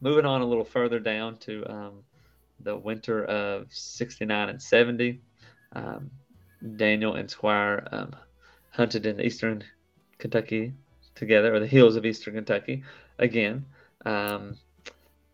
moving 0.01 0.25
on 0.25 0.43
a 0.43 0.47
little 0.47 0.65
further 0.65 1.01
down 1.01 1.37
to 1.39 1.65
um, 1.71 1.93
the 2.61 2.77
winter 2.77 3.25
of 3.25 3.67
'69 3.71 4.49
and 4.49 4.63
'70. 4.63 5.21
Um, 5.73 6.11
Daniel 6.77 7.15
and 7.15 7.31
Squire 7.31 7.87
um, 7.93 8.17
hunted 8.71 9.05
in 9.07 9.21
eastern 9.21 9.65
Kentucky 10.19 10.73
together, 11.15 11.55
or 11.55 11.61
the 11.61 11.67
hills 11.67 11.97
of 11.97 12.07
Eastern 12.07 12.35
Kentucky 12.35 12.83
again. 13.19 13.67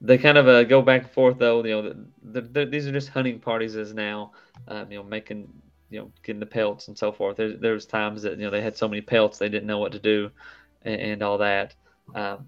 Um, 0.01 0.07
they 0.07 0.19
kind 0.19 0.39
of 0.39 0.49
uh, 0.49 0.65
go 0.65 0.83
back 0.83 1.03
and 1.03 1.11
forth 1.11 1.39
though. 1.39 1.65
You 1.65 1.83
know, 1.83 1.95
the, 2.23 2.41
the, 2.41 2.67
these 2.67 2.87
are 2.87 2.93
just 2.93 3.09
hunting 3.09 3.39
parties 3.39 3.77
as 3.77 3.95
now. 3.95 4.33
Um, 4.69 4.91
you 4.91 4.99
know, 4.99 5.05
making 5.05 5.49
you 5.91 6.01
know 6.01 6.13
getting 6.23 6.41
the 6.41 6.47
pelts 6.47 6.89
and 6.89 6.97
so 6.97 7.13
forth. 7.13 7.37
There's 7.37 7.61
there's 7.61 7.87
times 7.87 8.23
that 8.23 8.39
you 8.39 8.45
know 8.45 8.51
they 8.51 8.63
had 8.63 8.77
so 8.77 8.89
many 8.89 9.03
pelts 9.03 9.39
they 9.39 9.49
didn't 9.49 9.67
know 9.67 9.79
what 9.79 9.93
to 9.93 9.99
do, 9.99 10.31
and, 10.83 11.01
and 11.01 11.23
all 11.23 11.39
that. 11.39 11.75
Um, 12.15 12.47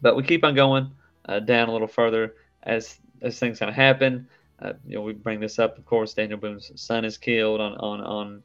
but 0.00 0.16
we 0.16 0.22
keep 0.22 0.44
on 0.44 0.54
going 0.54 0.90
uh, 1.26 1.40
down 1.40 1.68
a 1.68 1.72
little 1.72 1.88
further 1.88 2.34
as 2.62 2.98
as 3.22 3.38
things 3.38 3.58
kind 3.58 3.70
of 3.70 3.76
happen. 3.76 4.28
Uh, 4.58 4.72
you 4.86 4.96
know, 4.96 5.02
we 5.02 5.12
bring 5.12 5.40
this 5.40 5.58
up. 5.58 5.78
Of 5.78 5.84
course, 5.84 6.14
Daniel 6.14 6.38
Boone's 6.38 6.70
son 6.76 7.04
is 7.04 7.18
killed 7.18 7.60
on 7.60 7.74
on 7.74 8.00
on 8.00 8.42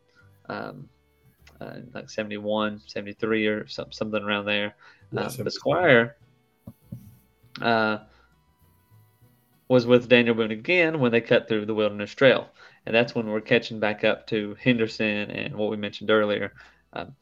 um, 0.49 0.89
uh, 1.61 1.75
like 1.93 2.09
71, 2.09 2.81
73 2.87 3.47
or 3.47 3.67
some, 3.67 3.91
something 3.91 4.21
around 4.21 4.45
there. 4.45 4.75
Yeah, 5.11 5.21
uh, 5.21 5.31
but 5.43 5.53
Squire 5.53 6.17
uh, 7.63 7.99
was 9.67 9.85
with 9.85 10.09
Daniel 10.09 10.35
Boone 10.35 10.51
again 10.51 10.99
when 10.99 11.11
they 11.11 11.21
cut 11.21 11.47
through 11.47 11.65
the 11.65 11.73
Wilderness 11.73 12.13
Trail. 12.13 12.49
And 12.85 12.95
that's 12.95 13.15
when 13.15 13.27
we're 13.27 13.41
catching 13.41 13.79
back 13.79 14.03
up 14.03 14.27
to 14.27 14.55
Henderson 14.59 15.31
and 15.31 15.55
what 15.55 15.69
we 15.69 15.77
mentioned 15.77 16.09
earlier, 16.09 16.53
um, 16.93 17.15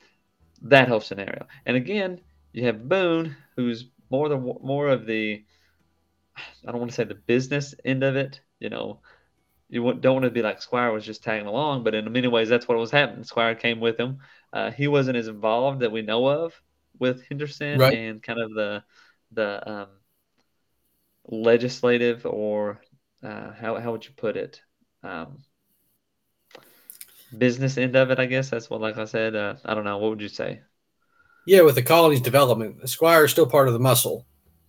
that 0.63 0.87
whole 0.87 1.01
scenario. 1.01 1.45
And 1.65 1.77
again, 1.77 2.21
you 2.53 2.65
have 2.65 2.87
Boone, 2.87 3.35
who's 3.55 3.85
more 4.09 4.29
the 4.29 4.37
more 4.37 4.87
of 4.87 5.05
the 5.05 5.43
I 6.65 6.71
don't 6.71 6.79
want 6.79 6.91
to 6.91 6.95
say 6.95 7.03
the 7.03 7.15
business 7.15 7.75
end 7.83 8.03
of 8.03 8.15
it, 8.15 8.39
you 8.59 8.69
know, 8.69 9.01
you 9.69 9.93
don't 9.93 10.13
want 10.13 10.25
to 10.25 10.31
be 10.31 10.41
like 10.41 10.61
Squire 10.61 10.91
was 10.91 11.05
just 11.05 11.23
tagging 11.23 11.47
along, 11.47 11.83
but 11.83 11.93
in 11.93 12.11
many 12.11 12.27
ways 12.27 12.49
that's 12.49 12.67
what 12.67 12.77
was 12.77 12.91
happening. 12.91 13.23
Squire 13.23 13.55
came 13.55 13.79
with 13.79 13.99
him. 13.99 14.19
Uh, 14.51 14.71
he 14.71 14.87
wasn't 14.87 15.17
as 15.17 15.27
involved 15.27 15.81
that 15.81 15.91
we 15.91 16.01
know 16.01 16.25
of 16.25 16.59
with 16.97 17.23
Henderson 17.27 17.79
right. 17.79 17.93
and 17.93 18.23
kind 18.23 18.39
of 18.39 18.53
the 18.53 18.83
the 19.31 19.69
um, 19.71 19.87
legislative 21.29 22.25
or 22.25 22.81
uh, 23.23 23.51
how 23.53 23.79
how 23.79 23.91
would 23.91 24.05
you 24.05 24.11
put 24.15 24.37
it 24.37 24.61
um, 25.03 25.37
business 27.37 27.77
end 27.77 27.95
of 27.95 28.11
it. 28.11 28.19
I 28.19 28.25
guess 28.25 28.49
that's 28.49 28.69
what, 28.69 28.81
like 28.81 28.97
I 28.97 29.05
said, 29.05 29.35
uh, 29.35 29.55
I 29.65 29.73
don't 29.73 29.83
know. 29.83 29.97
What 29.97 30.11
would 30.11 30.21
you 30.21 30.29
say? 30.29 30.61
Yeah, 31.45 31.61
with 31.61 31.75
the 31.75 31.81
colony's 31.81 32.21
development, 32.21 32.87
Squire 32.89 33.25
is 33.25 33.31
still 33.31 33.47
part 33.47 33.67
of 33.67 33.73
the 33.73 33.79
muscle. 33.79 34.25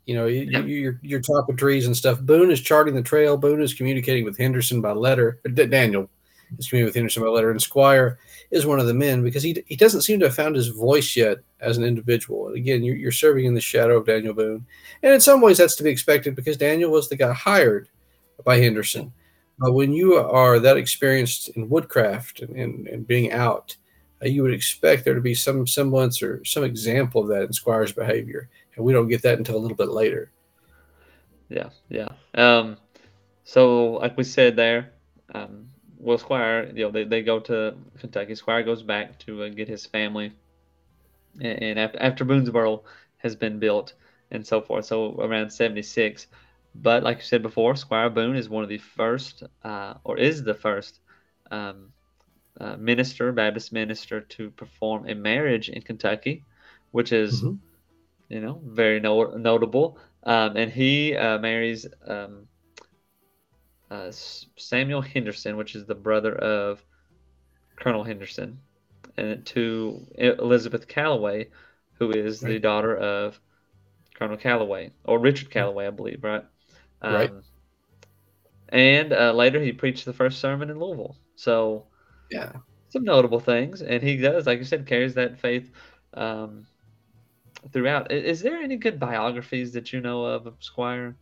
You 0.07 0.15
know, 0.15 0.27
you, 0.27 0.49
yeah. 0.51 0.61
you, 0.61 0.91
are 0.91 1.01
you're 1.03 1.21
talking 1.21 1.57
trees 1.57 1.87
and 1.87 1.97
stuff. 1.97 2.21
Boone 2.21 2.51
is 2.51 2.61
charting 2.61 2.95
the 2.95 3.03
trail. 3.03 3.37
Boone 3.37 3.63
is 3.63 3.75
communicating 3.75 4.25
with 4.25 4.39
Henderson 4.39 4.81
by 4.81 4.93
letter. 4.93 5.41
Daniel 5.55 6.09
is 6.59 6.69
communicating 6.69 6.85
with 6.87 6.95
Henderson 6.95 7.23
by 7.23 7.29
letter. 7.29 7.51
And 7.51 7.61
Squire 7.61 8.19
is 8.51 8.67
one 8.67 8.81
of 8.81 8.87
the 8.87 8.95
men 8.95 9.23
because 9.23 9.43
he, 9.43 9.63
he 9.67 9.77
doesn't 9.77 10.03
seem 10.03 10.21
to 10.21 10.27
have 10.27 10.35
found 10.35 10.57
his 10.57 10.69
voice 10.69 11.17
yet 11.17 11.39
as 11.61 11.79
an 11.79 11.85
individual. 11.85 12.49
And 12.49 12.57
again, 12.57 12.83
you're, 12.83 12.97
you're 12.97 13.13
serving 13.13 13.45
in 13.45 13.55
the 13.55 13.61
shadow 13.61 13.99
of 13.99 14.07
Daniel 14.07 14.35
Boone. 14.35 14.65
And 15.03 15.15
in 15.15 15.21
some 15.21 15.41
ways, 15.41 15.59
that's 15.59 15.77
to 15.77 15.83
be 15.83 15.91
expected 15.91 16.35
because 16.35 16.57
Daniel 16.57 16.91
was 16.91 17.09
the 17.09 17.17
guy 17.17 17.33
hired 17.33 17.89
by 18.45 18.59
Henderson. 18.59 19.13
But 19.59 19.73
when 19.73 19.93
you 19.93 20.15
are 20.15 20.59
that 20.59 20.77
experienced 20.79 21.51
in 21.51 21.69
woodcraft 21.69 22.41
and, 22.41 22.57
and, 22.57 22.89
and 22.89 23.07
being 23.07 23.33
out, 23.33 23.77
uh, 24.23 24.29
you 24.29 24.43
would 24.43 24.55
expect 24.55 25.05
there 25.05 25.15
to 25.15 25.21
be 25.21 25.35
some 25.35 25.67
semblance 25.67 26.23
or 26.23 26.45
some 26.45 26.65
example 26.65 27.23
of 27.23 27.29
that 27.29 27.43
in 27.43 27.53
Squire's 27.53 27.93
behavior 27.93 28.49
and 28.81 28.85
we 28.85 28.93
don't 28.93 29.09
get 29.09 29.23
that 29.23 29.39
until 29.39 29.57
a 29.57 29.59
little 29.59 29.77
bit 29.77 29.91
later. 29.91 30.31
Yeah, 31.49 31.71
yeah. 31.89 32.09
Um, 32.35 32.79
so 33.45 33.93
like 33.95 34.17
we 34.17 34.25
said 34.25 34.57
there, 34.57 34.93
um, 35.35 35.69
Will 36.01 36.19
Squire, 36.19 36.73
you 36.75 36.85
know, 36.85 36.91
they, 36.93 37.05
they 37.05 37.23
go 37.23 37.41
to 37.41 37.75
Kentucky. 38.01 38.35
Squire 38.35 38.63
goes 38.65 38.83
back 38.83 39.19
to 39.21 39.45
uh, 39.45 39.49
get 39.51 39.69
his 39.69 39.87
family, 39.87 40.33
and, 41.41 41.63
and 41.63 41.79
after, 41.79 42.01
after 42.03 42.25
Boonesboro 42.25 42.83
has 43.19 43.37
been 43.37 43.59
built 43.61 43.95
and 44.31 44.47
so 44.47 44.61
forth, 44.61 44.87
so 44.87 45.17
around 45.21 45.51
'76. 45.51 46.27
But 46.75 47.03
like 47.03 47.19
you 47.19 47.25
said 47.25 47.43
before, 47.43 47.77
Squire 47.77 48.11
Boone 48.11 48.37
is 48.37 48.49
one 48.49 48.63
of 48.65 48.69
the 48.69 48.79
first, 48.79 49.43
uh, 49.65 49.95
or 50.05 50.19
is 50.19 50.45
the 50.45 50.55
first, 50.55 51.01
um, 51.51 51.93
uh, 52.61 52.77
minister, 52.77 53.33
Baptist 53.33 53.73
minister, 53.73 54.21
to 54.21 54.51
perform 54.51 55.09
a 55.09 55.15
marriage 55.15 55.69
in 55.69 55.83
Kentucky, 55.83 56.45
which 56.93 57.13
is 57.13 57.45
mm-hmm 57.45 57.57
you 58.29 58.41
know, 58.41 58.61
very 58.65 59.01
no- 59.01 59.37
notable. 59.37 59.99
Um, 60.25 60.57
and 60.57 60.71
he 60.71 61.17
uh, 61.17 61.39
marries 61.39 61.87
um, 62.07 62.47
uh, 63.91 64.11
Samuel 64.57 65.01
Henderson, 65.01 65.57
which 65.57 65.75
is 65.75 65.87
the 65.87 65.95
brother 65.95 66.35
of 66.35 66.85
Colonel 67.77 68.05
Henderson, 68.05 68.61
and 69.17 69.45
to 69.47 70.07
Elizabeth 70.17 70.87
Calloway, 70.87 71.49
who 71.95 72.11
is 72.11 72.43
right. 72.43 72.51
the 72.51 72.59
daughter 72.59 72.97
of 72.97 73.41
Colonel 74.15 74.37
Calloway 74.37 74.91
or 75.05 75.19
Richard 75.19 75.51
Calloway, 75.51 75.87
I 75.87 75.91
believe, 75.91 76.23
right? 76.23 76.45
Um, 77.03 77.15
right. 77.15 77.33
And 78.69 79.13
uh, 79.13 79.33
later, 79.33 79.61
he 79.61 79.73
preached 79.73 80.05
the 80.05 80.13
first 80.13 80.41
sermon 80.41 80.71
in 80.71 80.79
Louisville. 80.79 81.17
So, 81.35 81.87
yeah, 82.31 82.53
some 82.91 83.03
notable 83.03 83.41
things, 83.41 83.83
and 83.83 84.03
he 84.03 84.17
does, 84.17 84.47
like 84.47 84.59
you 84.59 84.65
said, 84.65 84.87
carries 84.87 85.15
that 85.15 85.41
faith 85.41 85.73
um, 86.15 86.67
throughout. 87.73 88.13
Is 88.13 88.41
there 88.43 88.59
any 88.59 88.77
good 88.77 89.01
biographies 89.01 89.73
that 89.73 89.93
you 89.93 90.01
know 90.01 90.25
of 90.25 90.47
of 90.47 90.55
Squire? 90.61 91.17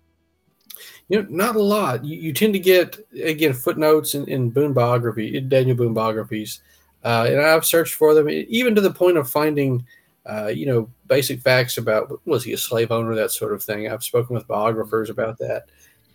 You 1.08 1.22
know, 1.22 1.28
not 1.30 1.56
a 1.56 1.62
lot. 1.62 2.04
You, 2.04 2.18
you 2.18 2.32
tend 2.32 2.52
to 2.52 2.58
get 2.58 2.98
again 3.22 3.52
footnotes 3.52 4.14
in, 4.14 4.26
in 4.28 4.50
Boone 4.50 4.72
biography, 4.72 5.36
in 5.36 5.48
Daniel 5.48 5.76
Boone 5.76 5.94
biographies, 5.94 6.60
uh, 7.04 7.26
and 7.28 7.40
I've 7.40 7.64
searched 7.64 7.94
for 7.94 8.14
them, 8.14 8.28
even 8.28 8.74
to 8.74 8.80
the 8.80 8.90
point 8.90 9.16
of 9.16 9.30
finding, 9.30 9.86
uh, 10.26 10.48
you 10.48 10.66
know, 10.66 10.90
basic 11.06 11.40
facts 11.40 11.78
about 11.78 12.20
was 12.26 12.44
he 12.44 12.52
a 12.52 12.58
slave 12.58 12.92
owner, 12.92 13.14
that 13.14 13.30
sort 13.30 13.52
of 13.52 13.62
thing. 13.62 13.88
I've 13.88 14.04
spoken 14.04 14.34
with 14.34 14.46
biographers 14.46 15.08
about 15.08 15.38
that, 15.38 15.66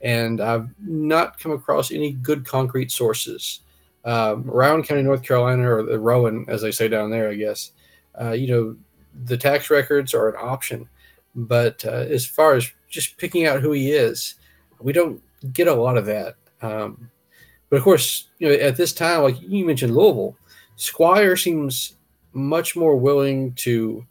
and 0.01 0.41
I've 0.41 0.69
not 0.79 1.39
come 1.39 1.51
across 1.51 1.91
any 1.91 2.11
good 2.11 2.45
concrete 2.45 2.91
sources. 2.91 3.61
Um, 4.05 4.43
Rowan 4.43 4.83
County, 4.83 5.01
North 5.01 5.23
Carolina, 5.23 5.75
or 5.75 5.83
the 5.83 5.97
Rowan, 5.97 6.45
as 6.47 6.61
they 6.61 6.71
say 6.71 6.87
down 6.87 7.09
there, 7.09 7.29
I 7.29 7.35
guess. 7.35 7.71
Uh, 8.19 8.31
you 8.31 8.47
know, 8.47 8.75
the 9.25 9.37
tax 9.37 9.69
records 9.69 10.13
are 10.13 10.29
an 10.29 10.35
option, 10.39 10.87
but 11.35 11.83
uh, 11.85 11.91
as 11.91 12.25
far 12.25 12.53
as 12.53 12.69
just 12.89 13.17
picking 13.17 13.47
out 13.47 13.61
who 13.61 13.71
he 13.71 13.91
is, 13.91 14.35
we 14.83 14.93
don't 14.93 15.21
get 15.53 15.67
a 15.67 15.73
lot 15.73 15.97
of 15.97 16.05
that. 16.05 16.35
Um, 16.61 17.09
but 17.69 17.77
of 17.77 17.83
course, 17.83 18.29
you 18.39 18.47
know, 18.47 18.53
at 18.53 18.77
this 18.77 18.93
time, 18.93 19.23
like 19.23 19.41
you 19.41 19.65
mentioned, 19.65 19.95
Louisville, 19.95 20.37
Squire 20.75 21.35
seems 21.35 21.95
much 22.33 22.75
more 22.75 22.95
willing 22.95 23.53
to 23.53 24.05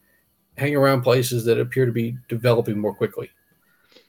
hang 0.57 0.77
around 0.77 1.03
places 1.03 1.45
that 1.45 1.61
appear 1.61 1.87
to 1.87 1.93
be 1.93 2.17
developing 2.29 2.79
more 2.79 2.95
quickly. 2.95 3.31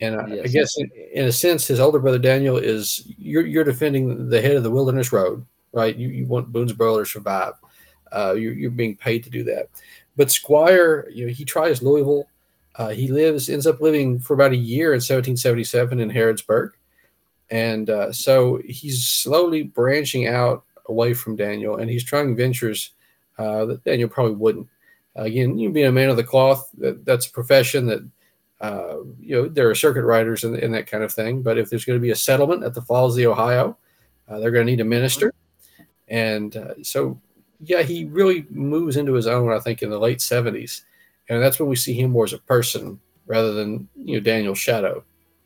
And 0.02 0.36
yes. 0.36 0.44
I 0.44 0.48
guess, 0.48 0.78
in, 0.78 0.92
in, 1.14 1.26
a 1.26 1.32
sense, 1.32 1.68
his 1.68 1.80
older 1.80 2.00
brother 2.00 2.20
Daniel 2.20 2.58
is 2.58 3.04
you're, 3.18 3.46
you're 3.46 3.64
defending 3.64 4.30
the 4.30 4.42
head 4.42 4.56
of 4.56 4.64
the 4.64 4.72
Wilderness 4.72 5.12
Road, 5.12 5.46
right? 5.72 5.96
You, 5.96 6.10
you 6.10 6.26
want 6.26 6.52
Boonesboro 6.52 7.00
to 7.00 7.06
survive. 7.06 7.54
Uh, 8.12 8.34
you're, 8.34 8.54
you're 8.54 8.72
being 8.72 8.96
paid 8.96 9.24
to 9.24 9.30
do 9.30 9.44
that. 9.46 9.70
But 10.16 10.32
Squire, 10.32 11.08
you 11.12 11.26
know, 11.26 11.34
he 11.34 11.46
tries 11.46 11.82
Louisville. 11.82 12.28
Uh, 12.76 12.90
he 12.90 13.08
lives, 13.08 13.50
ends 13.50 13.68
up 13.68 13.82
living 13.82 14.20
for 14.20 14.34
about 14.34 14.52
a 14.52 14.58
year 14.58 14.94
in 14.94 14.98
1777 14.98 16.00
in 16.00 16.10
Harrodsburg. 16.10 16.72
And 17.50 17.90
uh, 17.90 18.12
so 18.12 18.62
he's 18.66 19.06
slowly 19.06 19.64
branching 19.64 20.28
out 20.28 20.64
away 20.88 21.14
from 21.14 21.36
Daniel 21.36 21.78
and 21.78 21.90
he's 21.90 22.04
trying 22.04 22.36
ventures 22.36 22.92
uh, 23.38 23.66
that 23.66 23.84
Daniel 23.84 24.10
probably 24.10 24.36
wouldn't. 24.36 24.68
again, 25.16 25.58
you 25.58 25.70
being 25.72 25.88
a 25.88 25.92
man 25.92 26.10
of 26.10 26.18
the 26.18 26.24
cloth, 26.24 26.70
that, 26.80 27.06
that's 27.06 27.28
a 27.28 27.32
profession 27.32 27.86
that, 27.86 28.10
uh, 28.62 28.98
you 29.20 29.36
know, 29.36 29.48
there 29.48 29.70
are 29.70 29.76
circuit 29.76 30.04
riders 30.04 30.44
and, 30.44 30.56
and, 30.56 30.74
that 30.74 30.88
kind 30.88 31.04
of 31.04 31.14
thing. 31.14 31.42
But 31.42 31.58
if 31.58 31.70
there's 31.70 31.86
going 31.86 32.00
to 32.00 32.02
be 32.02 32.12
a 32.12 32.16
settlement 32.16 32.64
at 32.64 32.74
the 32.74 32.82
Falls 32.82 33.14
of 33.14 33.18
the 33.18 33.28
Ohio, 33.28 33.78
uh, 34.28 34.40
they're 34.40 34.52
going 34.52 34.66
to 34.66 34.72
need 34.72 34.80
a 34.80 34.86
minister. 34.86 35.34
And 36.08 36.56
uh, 36.56 36.76
so 36.82 37.20
yeah, 37.66 37.82
he 37.82 38.06
really 38.06 38.46
moves 38.50 38.98
into 38.98 39.14
his 39.14 39.28
own, 39.28 39.52
I 39.52 39.60
think, 39.60 39.82
in 39.82 39.90
the 39.90 40.00
late 40.00 40.20
70s. 40.20 40.82
And 41.30 41.42
that's 41.42 41.60
when 41.60 41.70
we 41.70 41.76
see 41.76 41.94
him 41.94 42.12
more 42.12 42.26
as 42.26 42.34
a 42.34 42.38
person 42.38 43.00
rather 43.26 43.54
than, 43.54 43.88
you 43.96 44.16
know, 44.16 44.24
Daniel's 44.24 44.60
shadow. 44.60 45.04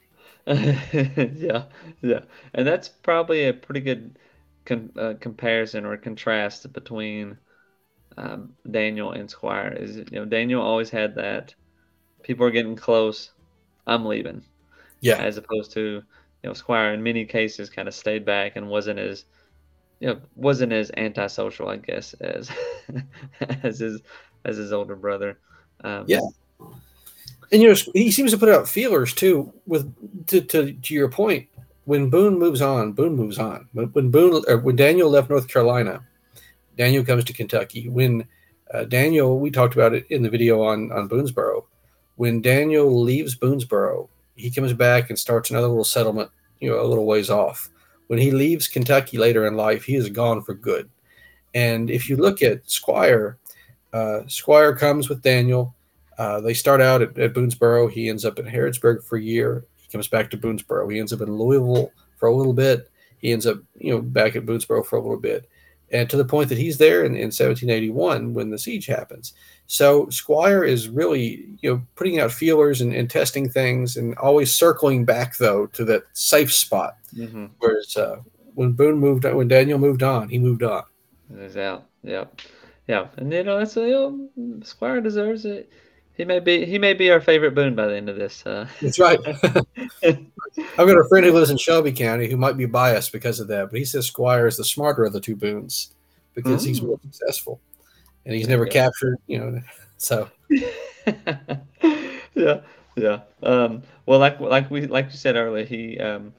yeah, 0.48 1.66
yeah. 2.02 2.22
And 2.54 2.66
that's 2.66 2.88
probably 2.88 3.48
a 3.48 3.54
pretty 3.54 3.82
good 3.82 4.18
con- 4.66 4.92
uh, 4.98 5.13
comparison 5.20 5.86
or 5.86 5.98
contrast 5.98 6.72
between 6.74 7.38
um, 8.18 8.54
Daniel 8.70 9.12
and 9.12 9.30
Squire. 9.30 9.76
Is, 9.78 9.98
you 9.98 10.06
know, 10.12 10.26
Daniel 10.26 10.62
always 10.62 10.90
had 10.90 11.16
that 11.16 11.54
people 12.24 12.46
are 12.46 12.52
getting 12.52 12.76
close, 12.76 13.32
I'm 13.86 14.06
leaving. 14.06 14.44
Yeah. 15.02 15.18
As 15.18 15.38
opposed 15.38 15.72
to, 15.74 15.82
you 15.82 16.04
know, 16.44 16.54
Squire 16.54 16.94
in 16.94 17.04
many 17.04 17.26
cases 17.26 17.70
kind 17.70 17.88
of 17.88 17.94
stayed 17.94 18.26
back 18.26 18.56
and 18.56 18.70
wasn't 18.70 19.00
as 19.00 19.26
you 20.00 20.08
know, 20.08 20.22
wasn't 20.36 20.74
as 20.74 20.92
antisocial, 20.96 21.70
I 21.70 21.78
guess, 21.78 22.13
as 22.13 22.52
as 23.63 23.80
his 23.80 24.02
as 24.46 24.58
his 24.58 24.72
older 24.72 24.96
brother. 24.96 25.38
Um, 25.84 26.06
yeah, 26.08 26.22
and 27.52 27.62
you 27.62 27.70
know, 27.70 27.76
he 27.94 28.12
seems 28.12 28.32
to 28.32 28.38
put 28.38 28.50
out 28.50 28.68
feelers 28.68 29.13
too. 29.13 29.54
With 29.66 29.94
to, 30.28 30.42
to, 30.42 30.74
to 30.74 30.94
your 30.94 31.10
point, 31.10 31.48
when 31.86 32.10
Boone 32.10 32.40
moves 32.40 32.62
on, 32.62 32.94
Boone 32.94 33.16
moves 33.16 33.40
on. 33.40 33.68
When 33.74 34.12
Boone, 34.12 34.44
when 34.63 34.76
Daniel 34.76 35.10
left 35.10 35.30
North 35.30 35.48
Carolina, 35.48 36.04
Daniel 36.78 37.06
comes 37.06 37.24
to 37.26 37.34
Kentucky. 37.34 37.90
When 37.90 38.26
uh, 38.74 38.86
Daniel, 38.86 39.40
we 39.40 39.52
talked 39.52 39.76
about 39.76 39.94
it 39.94 40.06
in 40.10 40.24
the 40.24 40.30
video 40.30 40.63
on 40.63 40.92
on 40.92 41.10
Boonesboro. 41.10 41.66
When 42.16 42.42
Daniel 42.42 43.02
leaves 43.02 43.38
Boonesboro, 43.38 44.10
he 44.36 44.50
comes 44.50 44.74
back 44.74 45.10
and 45.10 45.20
starts 45.20 45.52
another 45.52 45.68
little 45.68 45.84
settlement, 45.84 46.32
you 46.60 46.70
know, 46.70 46.82
a 46.82 46.88
little 46.88 47.06
ways 47.06 47.30
off 47.30 47.70
when 48.08 48.20
he 48.20 48.32
leaves 48.32 48.68
Kentucky 48.68 49.18
later 49.18 49.46
in 49.46 49.56
life, 49.56 49.84
he 49.84 49.96
is 49.96 50.10
gone 50.10 50.42
for 50.42 50.54
good. 50.54 50.90
And 51.54 51.90
if 51.90 52.10
you 52.10 52.16
look 52.16 52.42
at 52.42 52.70
Squire, 52.70 53.38
uh, 53.97 54.27
Squire 54.27 54.75
comes 54.75 55.10
with 55.10 55.21
Daniel. 55.21 55.75
Uh, 56.17 56.41
they 56.41 56.53
start 56.53 56.81
out 56.81 57.01
at, 57.01 57.17
at, 57.17 57.33
Boonesboro. 57.33 57.91
He 57.91 58.10
ends 58.10 58.25
up 58.25 58.39
in 58.39 58.45
Harrodsburg 58.45 59.03
for 59.03 59.17
a 59.17 59.21
year. 59.21 59.65
He 59.77 59.88
comes 59.89 60.07
back 60.07 60.29
to 60.31 60.38
Boonesboro. 60.38 60.91
He 60.91 60.99
ends 60.99 61.13
up 61.13 61.21
in 61.21 61.31
Louisville 61.31 61.91
for 62.17 62.27
a 62.27 62.36
little 62.36 62.53
bit. 62.53 62.89
He 63.19 63.31
ends 63.31 63.45
up, 63.45 63.57
you 63.77 63.93
know, 63.93 64.01
back 64.01 64.36
at 64.36 64.45
Boonesboro 64.45 64.86
for 64.86 64.97
a 64.97 65.01
little 65.01 65.19
bit, 65.19 65.49
and 65.91 66.10
to 66.10 66.17
the 66.17 66.25
point 66.25 66.49
that 66.49 66.57
he's 66.57 66.77
there 66.77 67.01
in, 67.01 67.15
in 67.15 67.31
1781 67.31 68.33
when 68.33 68.49
the 68.49 68.60
siege 68.60 68.86
happens. 68.86 69.33
So 69.65 70.07
Squire 70.10 70.63
is 70.63 70.89
really, 70.89 71.47
you 71.62 71.71
know, 71.71 71.81
putting 71.95 72.19
out 72.19 72.31
feelers 72.31 72.81
and, 72.81 72.93
and 72.93 73.10
testing 73.10 73.49
things, 73.49 73.97
and 73.97 74.15
always 74.17 74.53
circling 74.53 75.05
back 75.05 75.38
though 75.38 75.65
to 75.67 75.83
that 75.86 76.03
safe 76.13 76.53
spot 76.53 76.97
Mm-hmm. 77.15 77.45
Whereas 77.60 77.95
uh, 77.95 78.17
when 78.53 78.73
Boone 78.73 78.99
moved, 78.99 79.23
when 79.23 79.47
Daniel 79.47 79.79
moved 79.79 80.03
on, 80.03 80.29
he 80.29 80.39
moved 80.39 80.63
on. 80.63 80.83
He's 81.36 81.57
out. 81.57 81.86
Yep. 82.03 82.41
Yeah, 82.41 82.47
and 82.88 83.32
you 83.32 83.43
know 83.43 83.60
that's 83.60 83.76
you 83.76 84.30
know, 84.36 84.60
Squire 84.63 85.02
deserves 85.02 85.45
it. 85.45 85.71
He 86.15 86.26
may 86.26 86.39
be 86.39 86.65
he 86.65 86.80
may 86.80 86.93
be 86.93 87.12
our 87.12 87.21
favorite 87.21 87.54
Boone 87.54 87.76
by 87.76 87.88
the 87.88 87.95
end 87.95 88.10
of 88.10 88.15
this. 88.15 88.45
Uh. 88.45 88.67
That's 88.82 89.00
right. 89.00 89.19
I've 90.04 90.88
got 90.88 90.97
a 90.97 91.08
friend 91.10 91.26
who 91.26 91.32
lives 91.34 91.50
in 91.50 91.58
Shelby 91.58 91.91
County 91.91 92.30
who 92.30 92.38
might 92.38 92.58
be 92.58 92.65
biased 92.65 93.12
because 93.12 93.39
of 93.39 93.47
that, 93.50 93.69
but 93.69 93.78
he 93.78 93.86
says 93.86 94.08
Squire 94.08 94.47
is 94.47 94.58
the 94.58 94.63
smarter 94.63 95.04
of 95.04 95.13
the 95.13 95.21
two 95.21 95.36
Boones 95.36 95.93
because 96.34 96.63
mm. 96.63 96.67
he's 96.67 96.82
more 96.82 97.00
successful, 97.04 97.60
and 98.26 98.34
he's 98.34 98.47
never 98.47 98.65
yeah. 98.65 98.71
captured. 98.71 99.17
You 99.28 99.39
know, 99.39 99.62
so. 99.97 100.30
yeah, 102.34 102.62
yeah. 102.95 103.19
Um, 103.43 103.84
well, 104.06 104.19
like 104.19 104.39
like 104.39 104.71
we 104.71 104.88
like 104.88 105.06
you 105.12 105.17
said 105.17 105.36
earlier, 105.36 105.65
he 105.65 106.00
um, 106.00 106.34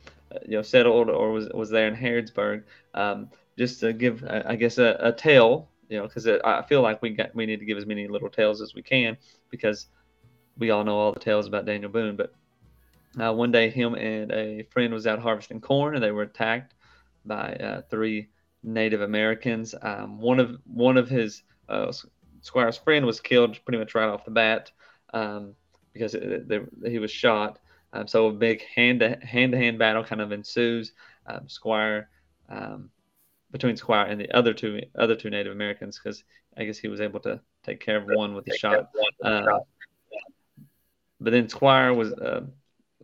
you 0.45 0.57
know 0.57 0.63
settled 0.63 1.11
or 1.11 1.31
was 1.31 1.49
was 1.51 1.71
there 1.71 1.87
in 1.87 1.95
Harrodsburg. 1.95 2.65
Um, 2.95 3.31
just 3.59 3.81
to 3.81 3.93
give, 3.93 4.25
I 4.25 4.55
guess, 4.55 4.79
a, 4.79 4.97
a 5.01 5.13
tale, 5.13 5.69
you 5.89 5.99
know, 5.99 6.07
because 6.07 6.27
I 6.27 6.63
feel 6.63 6.83
like 6.83 7.01
we 7.03 7.11
got 7.11 7.35
we 7.35 7.47
need 7.47 7.61
to 7.61 7.67
give 7.67 7.79
as 7.79 7.87
many 7.87 8.09
little 8.09 8.29
tales 8.29 8.61
as 8.61 8.75
we 8.75 8.83
can 8.83 9.17
because 9.51 9.87
we 10.59 10.71
all 10.71 10.85
know 10.85 10.99
all 10.99 11.13
the 11.13 11.21
tales 11.21 11.47
about 11.47 11.67
Daniel 11.67 11.91
Boone. 11.91 12.17
But 12.17 12.33
uh, 13.19 13.33
one 13.33 13.51
day, 13.51 13.71
him 13.71 13.95
and 13.95 14.31
a 14.33 14.65
friend 14.71 14.93
was 14.93 15.07
out 15.07 15.19
harvesting 15.19 15.61
corn, 15.61 15.95
and 15.95 16.05
they 16.05 16.11
were 16.11 16.23
attacked 16.23 16.75
by 17.25 17.55
uh, 17.55 17.83
three 17.91 18.29
Native 18.63 19.01
Americans. 19.01 19.75
Um, 19.81 20.19
one 20.19 20.41
of 20.41 20.59
one 20.65 20.97
of 20.97 21.09
his 21.09 21.43
uh, 21.69 21.93
Squire's 22.43 22.77
friend 22.77 23.07
was 23.07 23.21
killed 23.21 23.59
pretty 23.65 23.79
much 23.79 23.95
right 23.95 24.09
off 24.09 24.25
the 24.25 24.31
bat 24.31 24.71
um, 25.15 25.55
because 25.93 26.15
it, 26.15 26.51
it, 26.51 26.69
he 26.87 26.99
was 26.99 27.11
shot. 27.11 27.59
Um, 27.93 28.07
so 28.07 28.27
a 28.27 28.33
big 28.33 28.63
hand 28.75 29.01
to 29.01 29.19
hand 29.23 29.53
to 29.53 29.59
hand 29.59 29.79
battle 29.79 30.05
kind 30.05 30.21
of 30.21 30.33
ensues. 30.33 30.93
Um, 31.27 31.49
Squire 31.49 32.11
um, 32.49 32.91
between 33.51 33.77
Squire 33.77 34.07
and 34.07 34.21
the 34.21 34.31
other 34.37 34.53
two 34.53 34.81
other 34.97 35.17
two 35.17 35.31
Native 35.31 35.53
Americans 35.53 35.99
because 35.99 36.25
I 36.57 36.65
guess 36.65 36.79
he 36.79 36.89
was 36.89 37.01
able 37.01 37.21
to 37.21 37.41
take 37.65 37.81
care 37.81 37.97
of 37.97 38.05
one 38.05 38.35
with 38.35 38.47
a 38.49 38.57
shot. 38.57 38.91
Uh, 39.23 39.61
but 41.21 41.33
then 41.33 41.49
Squire 41.49 41.95
was 41.95 42.13
uh, 42.13 42.43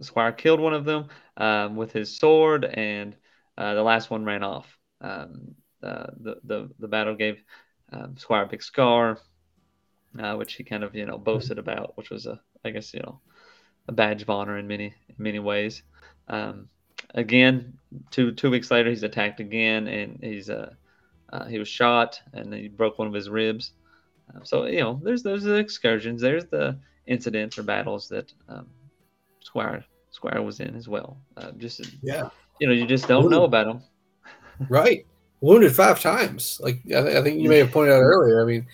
Squire 0.01 0.33
killed 0.33 0.61
one 0.61 0.75
of 0.75 0.85
them 0.85 1.09
um, 1.37 1.77
with 1.77 1.93
his 1.93 2.19
sword, 2.19 2.65
and 2.65 3.17
uh, 3.57 3.75
the 3.75 3.83
last 3.83 4.11
one 4.11 4.25
ran 4.25 4.43
off. 4.43 4.79
Um, 5.01 5.55
the 5.81 6.41
the 6.45 6.71
the 6.79 6.89
battle 6.89 7.15
gave 7.15 7.43
um, 7.93 8.17
Squire 8.17 8.45
a 8.45 8.49
big 8.49 8.63
scar, 8.63 9.19
uh, 10.19 10.35
which 10.35 10.55
he 10.55 10.65
kind 10.65 10.85
of 10.85 10.95
you 10.95 11.07
know 11.07 11.19
boasted 11.19 11.59
about, 11.59 11.97
which 11.97 12.11
was 12.11 12.27
a 12.27 12.41
I 12.65 12.71
guess 12.71 12.95
you 12.95 13.01
know 13.01 13.21
a 13.89 13.93
badge 13.93 14.23
of 14.23 14.31
honor 14.31 14.59
in 14.59 14.67
many 14.67 14.95
in 15.09 15.15
many 15.19 15.39
ways. 15.39 15.83
Um, 16.29 16.69
again, 17.15 17.79
two 18.11 18.33
two 18.33 18.51
weeks 18.51 18.71
later, 18.71 18.91
he's 18.91 19.03
attacked 19.03 19.41
again, 19.41 19.87
and 19.89 20.19
he's 20.23 20.51
uh, 20.51 20.75
uh, 21.33 21.47
he 21.47 21.59
was 21.59 21.69
shot, 21.69 22.21
and 22.33 22.53
he 22.53 22.69
broke 22.69 22.99
one 22.99 23.09
of 23.09 23.15
his 23.15 23.31
ribs. 23.31 23.73
Um, 24.35 24.45
so 24.45 24.67
you 24.67 24.81
know, 24.81 25.01
there's 25.03 25.23
there's 25.23 25.45
the 25.45 25.55
excursions, 25.55 26.21
there's 26.21 26.47
the 26.47 26.79
incidents 27.07 27.59
or 27.59 27.63
battles 27.63 28.09
that 28.09 28.33
um, 28.49 28.67
Squire 29.41 29.85
Squire 30.11 30.43
was 30.43 30.61
in 30.61 30.75
as 30.77 30.89
well. 30.89 31.17
Uh, 31.37 31.53
just 31.53 31.81
yeah, 32.03 32.29
you 32.61 32.67
know, 32.67 32.73
you 32.73 32.87
just 32.87 33.09
don't 33.09 33.31
know 33.31 33.45
about 33.45 33.67
him. 33.67 33.83
right, 34.69 35.07
wounded 35.41 35.75
five 35.75 36.01
times. 36.01 36.61
Like 36.63 36.81
I, 36.87 37.03
th- 37.03 37.17
I 37.17 37.23
think 37.23 37.41
you 37.41 37.49
may 37.49 37.59
have 37.59 37.73
pointed 37.73 37.95
out 37.95 38.03
earlier. 38.03 38.43
I 38.43 38.45
mean, 38.45 38.67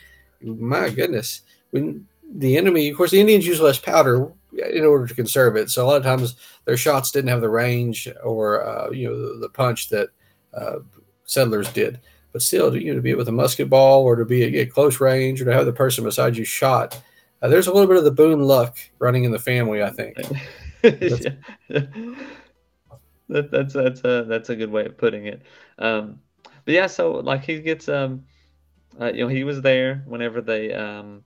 my 0.43 0.91
goodness, 0.91 1.43
when 1.71 2.07
the 2.33 2.57
enemy, 2.57 2.89
of 2.89 2.97
course, 2.97 3.11
the 3.11 3.21
Indians 3.21 3.47
use 3.47 3.61
less 3.61 3.79
powder 3.79 4.33
in 4.53 4.85
order 4.85 5.07
to 5.07 5.15
conserve 5.15 5.57
it. 5.57 5.71
So 5.71 5.85
a 5.85 5.87
lot 5.87 5.97
of 5.97 6.03
times 6.03 6.37
their 6.65 6.77
shots 6.77 7.11
didn't 7.11 7.31
have 7.31 7.41
the 7.41 7.49
range 7.49 8.09
or 8.23 8.65
uh, 8.67 8.91
you 8.91 9.09
know 9.09 9.17
the, 9.17 9.41
the 9.41 9.49
punch 9.49 9.89
that 9.91 10.09
uh, 10.55 10.79
settlers 11.25 11.73
did. 11.73 12.01
But 12.33 12.43
still, 12.43 12.77
you 12.77 12.91
know, 12.91 12.97
to 12.97 13.03
be 13.03 13.15
with 13.15 13.29
a 13.29 13.33
musket 13.33 13.69
ball 13.69 14.05
or 14.05 14.15
to 14.15 14.25
be 14.25 14.61
at, 14.61 14.71
close 14.71 15.01
range 15.01 15.43
or 15.43 15.47
to 15.47 15.53
have 15.53 15.67
the 15.67 15.73
person 15.73 16.05
beside 16.05 16.37
you 16.37 16.45
shot, 16.45 17.01
uh, 17.43 17.49
there's 17.49 17.67
a 17.67 17.73
little 17.73 17.89
bit 17.89 17.97
of 17.97 18.05
the 18.05 18.13
Boone 18.13 18.43
luck 18.43 18.79
running 19.01 19.25
in 19.25 19.33
the 19.33 19.39
family. 19.39 19.83
I 19.83 19.91
think. 19.91 20.17
That's, 20.83 21.27
that, 23.29 23.51
that's 23.53 23.75
that's 23.75 24.01
a 24.05 24.25
that's 24.27 24.49
a 24.49 24.57
good 24.57 24.73
way 24.73 24.87
of 24.87 24.97
putting 24.97 25.27
it. 25.27 25.43
Um, 25.79 26.21
but 26.65 26.75
yeah, 26.75 26.87
so 26.87 27.13
like 27.13 27.45
he 27.45 27.61
gets 27.61 27.89
um, 27.89 28.25
uh, 28.99 29.13
you 29.13 29.23
know, 29.23 29.29
he 29.29 29.45
was 29.45 29.61
there 29.63 30.03
whenever 30.07 30.41
they 30.41 30.73
um, 30.73 31.23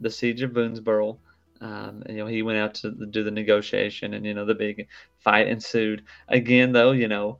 the 0.00 0.10
siege 0.10 0.42
of 0.42 0.52
Boonesboro. 0.52 1.18
Um, 1.60 2.02
and, 2.06 2.16
you 2.16 2.24
know, 2.24 2.26
he 2.26 2.42
went 2.42 2.58
out 2.58 2.74
to 2.76 2.90
do 2.90 3.24
the 3.24 3.30
negotiation, 3.30 4.14
and 4.14 4.24
you 4.24 4.34
know, 4.34 4.44
the 4.44 4.54
big 4.54 4.86
fight 5.18 5.48
ensued. 5.48 6.04
Again, 6.28 6.72
though, 6.72 6.92
you 6.92 7.08
know, 7.08 7.38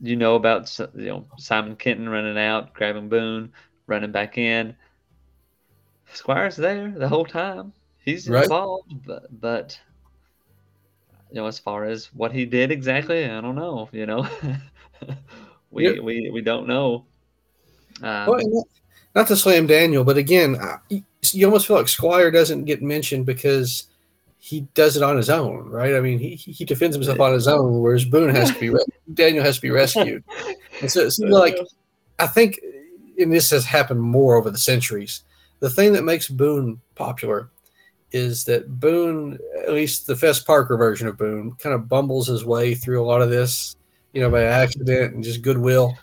you 0.00 0.16
know 0.16 0.34
about 0.34 0.78
you 0.94 1.06
know 1.06 1.26
Simon 1.38 1.76
Kenton 1.76 2.08
running 2.08 2.38
out, 2.38 2.74
grabbing 2.74 3.08
Boone, 3.08 3.52
running 3.86 4.12
back 4.12 4.38
in. 4.38 4.76
Squire's 6.12 6.56
there 6.56 6.90
the 6.90 7.08
whole 7.08 7.24
time. 7.24 7.72
He's 8.04 8.28
right. 8.28 8.44
involved, 8.44 9.04
but 9.06 9.40
but 9.40 9.80
you 11.30 11.36
know, 11.36 11.46
as 11.46 11.58
far 11.58 11.84
as 11.84 12.06
what 12.14 12.32
he 12.32 12.44
did 12.44 12.70
exactly, 12.70 13.24
I 13.24 13.40
don't 13.40 13.56
know. 13.56 13.88
You 13.92 14.06
know, 14.06 14.28
we 15.70 15.98
we 15.98 16.30
we 16.30 16.40
don't 16.42 16.66
know. 16.68 17.06
Um, 18.02 18.26
well, 18.26 18.66
not 19.14 19.26
to 19.28 19.36
slam 19.36 19.66
Daniel, 19.66 20.04
but 20.04 20.16
again, 20.16 20.56
you 20.88 21.46
almost 21.46 21.66
feel 21.66 21.76
like 21.76 21.88
Squire 21.88 22.30
doesn't 22.30 22.64
get 22.64 22.82
mentioned 22.82 23.26
because 23.26 23.84
he 24.38 24.62
does 24.74 24.96
it 24.96 25.02
on 25.02 25.16
his 25.16 25.30
own, 25.30 25.70
right? 25.70 25.94
I 25.94 26.00
mean, 26.00 26.18
he, 26.18 26.34
he 26.34 26.64
defends 26.64 26.94
himself 26.94 27.20
on 27.20 27.32
his 27.32 27.48
own, 27.48 27.80
whereas 27.80 28.04
Boone 28.04 28.34
has 28.34 28.52
to 28.52 28.60
be 28.60 28.78
Daniel 29.14 29.44
has 29.44 29.56
to 29.56 29.62
be 29.62 29.70
rescued. 29.70 30.22
And 30.80 30.90
so 30.90 31.00
it's 31.00 31.18
like 31.20 31.56
I 32.18 32.26
think, 32.26 32.60
and 33.18 33.32
this 33.32 33.50
has 33.50 33.64
happened 33.64 34.02
more 34.02 34.36
over 34.36 34.50
the 34.50 34.58
centuries. 34.58 35.24
The 35.60 35.70
thing 35.70 35.92
that 35.94 36.04
makes 36.04 36.28
Boone 36.28 36.80
popular 36.94 37.50
is 38.12 38.44
that 38.44 38.80
Boone, 38.80 39.38
at 39.62 39.72
least 39.72 40.06
the 40.06 40.16
Fess 40.16 40.40
Parker 40.40 40.76
version 40.76 41.08
of 41.08 41.16
Boone, 41.16 41.52
kind 41.58 41.74
of 41.74 41.88
bumbles 41.88 42.28
his 42.28 42.44
way 42.44 42.74
through 42.74 43.02
a 43.02 43.06
lot 43.06 43.22
of 43.22 43.30
this, 43.30 43.76
you 44.12 44.20
know, 44.20 44.30
by 44.30 44.42
accident 44.42 45.14
and 45.14 45.24
just 45.24 45.42
goodwill. 45.42 45.96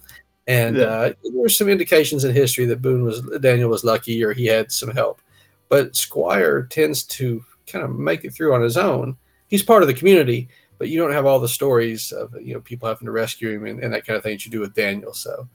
And 0.47 0.77
yeah. 0.77 0.83
uh, 0.83 1.13
there's 1.35 1.57
some 1.57 1.69
indications 1.69 2.23
in 2.23 2.33
history 2.33 2.65
that 2.65 2.81
Boone 2.81 3.03
was 3.03 3.21
Daniel 3.39 3.69
was 3.69 3.83
lucky 3.83 4.23
or 4.23 4.33
he 4.33 4.45
had 4.45 4.71
some 4.71 4.91
help. 4.91 5.21
But 5.69 5.95
Squire 5.95 6.63
tends 6.63 7.03
to 7.03 7.43
kind 7.67 7.85
of 7.85 7.91
make 7.91 8.25
it 8.25 8.33
through 8.33 8.53
on 8.53 8.61
his 8.61 8.77
own. 8.77 9.15
He's 9.47 9.63
part 9.63 9.83
of 9.83 9.87
the 9.87 9.93
community, 9.93 10.49
but 10.77 10.89
you 10.89 10.99
don't 10.99 11.13
have 11.13 11.25
all 11.25 11.39
the 11.39 11.47
stories 11.47 12.11
of 12.11 12.33
you 12.41 12.53
know 12.53 12.59
people 12.61 12.87
having 12.87 13.05
to 13.05 13.11
rescue 13.11 13.51
him 13.51 13.65
and, 13.65 13.79
and 13.83 13.93
that 13.93 14.05
kind 14.05 14.17
of 14.17 14.23
thing 14.23 14.33
that 14.33 14.45
you 14.45 14.51
do 14.51 14.59
with 14.59 14.73
Daniel. 14.73 15.13
So 15.13 15.47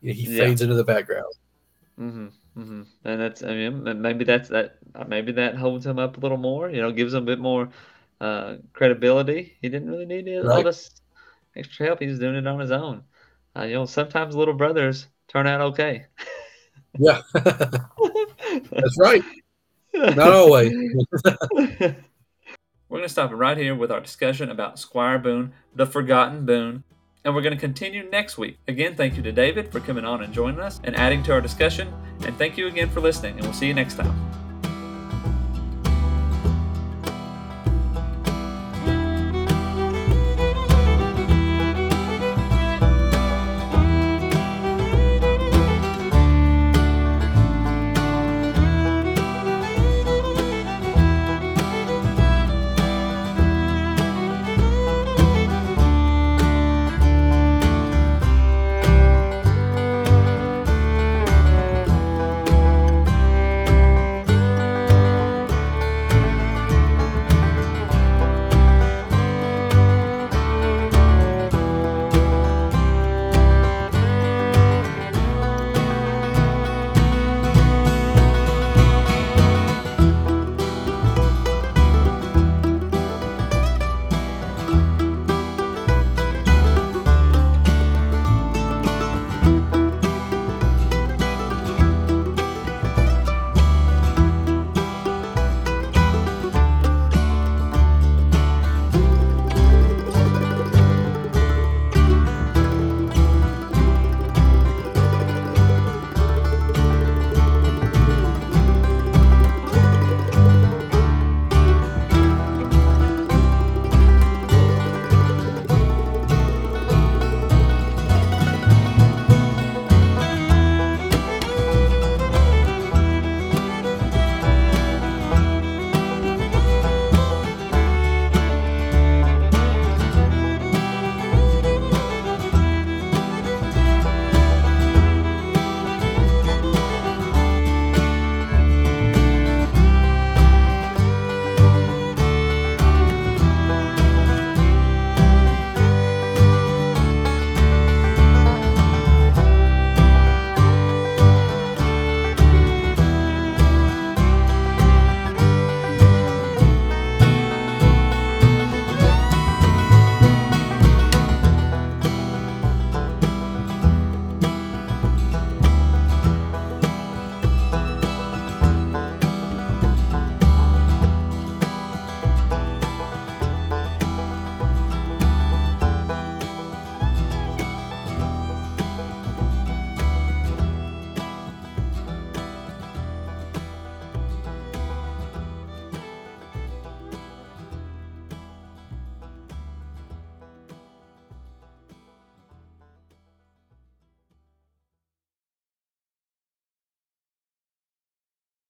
you 0.00 0.08
know, 0.08 0.14
he 0.14 0.34
yeah. 0.34 0.44
fades 0.44 0.62
into 0.62 0.74
the 0.74 0.84
background. 0.84 1.34
Mm-hmm. 1.98 2.26
Mm-hmm. 2.56 2.82
And 3.04 3.20
that's 3.20 3.42
I 3.42 3.54
mean 3.54 4.00
maybe 4.00 4.24
that's 4.24 4.48
that 4.48 4.78
maybe 5.08 5.32
that 5.32 5.56
holds 5.56 5.84
him 5.84 5.98
up 5.98 6.16
a 6.16 6.20
little 6.20 6.38
more. 6.38 6.70
You 6.70 6.82
know, 6.82 6.92
gives 6.92 7.14
him 7.14 7.24
a 7.24 7.26
bit 7.26 7.40
more 7.40 7.68
uh, 8.20 8.56
credibility. 8.72 9.56
He 9.60 9.68
didn't 9.68 9.90
really 9.90 10.06
need 10.06 10.28
right. 10.28 10.56
all 10.56 10.62
this 10.62 10.90
extra 11.56 11.86
help. 11.86 12.00
He's 12.00 12.18
doing 12.18 12.36
it 12.36 12.46
on 12.46 12.60
his 12.60 12.70
own. 12.70 13.02
Uh, 13.56 13.64
you 13.64 13.74
know, 13.74 13.84
sometimes 13.84 14.34
little 14.34 14.54
brothers 14.54 15.06
turn 15.28 15.46
out 15.46 15.60
okay. 15.60 16.06
yeah, 16.98 17.20
that's 17.34 18.98
right. 18.98 19.22
Not 19.94 20.32
always. 20.32 20.72
We're 22.90 22.98
going 22.98 23.02
to 23.02 23.08
stop 23.08 23.30
right 23.32 23.56
here 23.56 23.76
with 23.76 23.92
our 23.92 24.00
discussion 24.00 24.50
about 24.50 24.78
Squire 24.78 25.18
Boone, 25.18 25.52
the 25.74 25.86
Forgotten 25.86 26.44
Boone, 26.44 26.82
and 27.24 27.34
we're 27.34 27.42
going 27.42 27.54
to 27.54 27.60
continue 27.60 28.08
next 28.10 28.36
week. 28.36 28.58
Again, 28.66 28.96
thank 28.96 29.16
you 29.16 29.22
to 29.22 29.30
David 29.30 29.70
for 29.70 29.78
coming 29.78 30.04
on 30.04 30.24
and 30.24 30.32
joining 30.32 30.58
us 30.58 30.80
and 30.82 30.96
adding 30.96 31.22
to 31.24 31.32
our 31.32 31.40
discussion, 31.40 31.92
and 32.24 32.36
thank 32.36 32.58
you 32.58 32.66
again 32.66 32.90
for 32.90 33.00
listening, 33.00 33.34
and 33.34 33.42
we'll 33.42 33.52
see 33.52 33.68
you 33.68 33.74
next 33.74 33.94
time. 33.94 34.49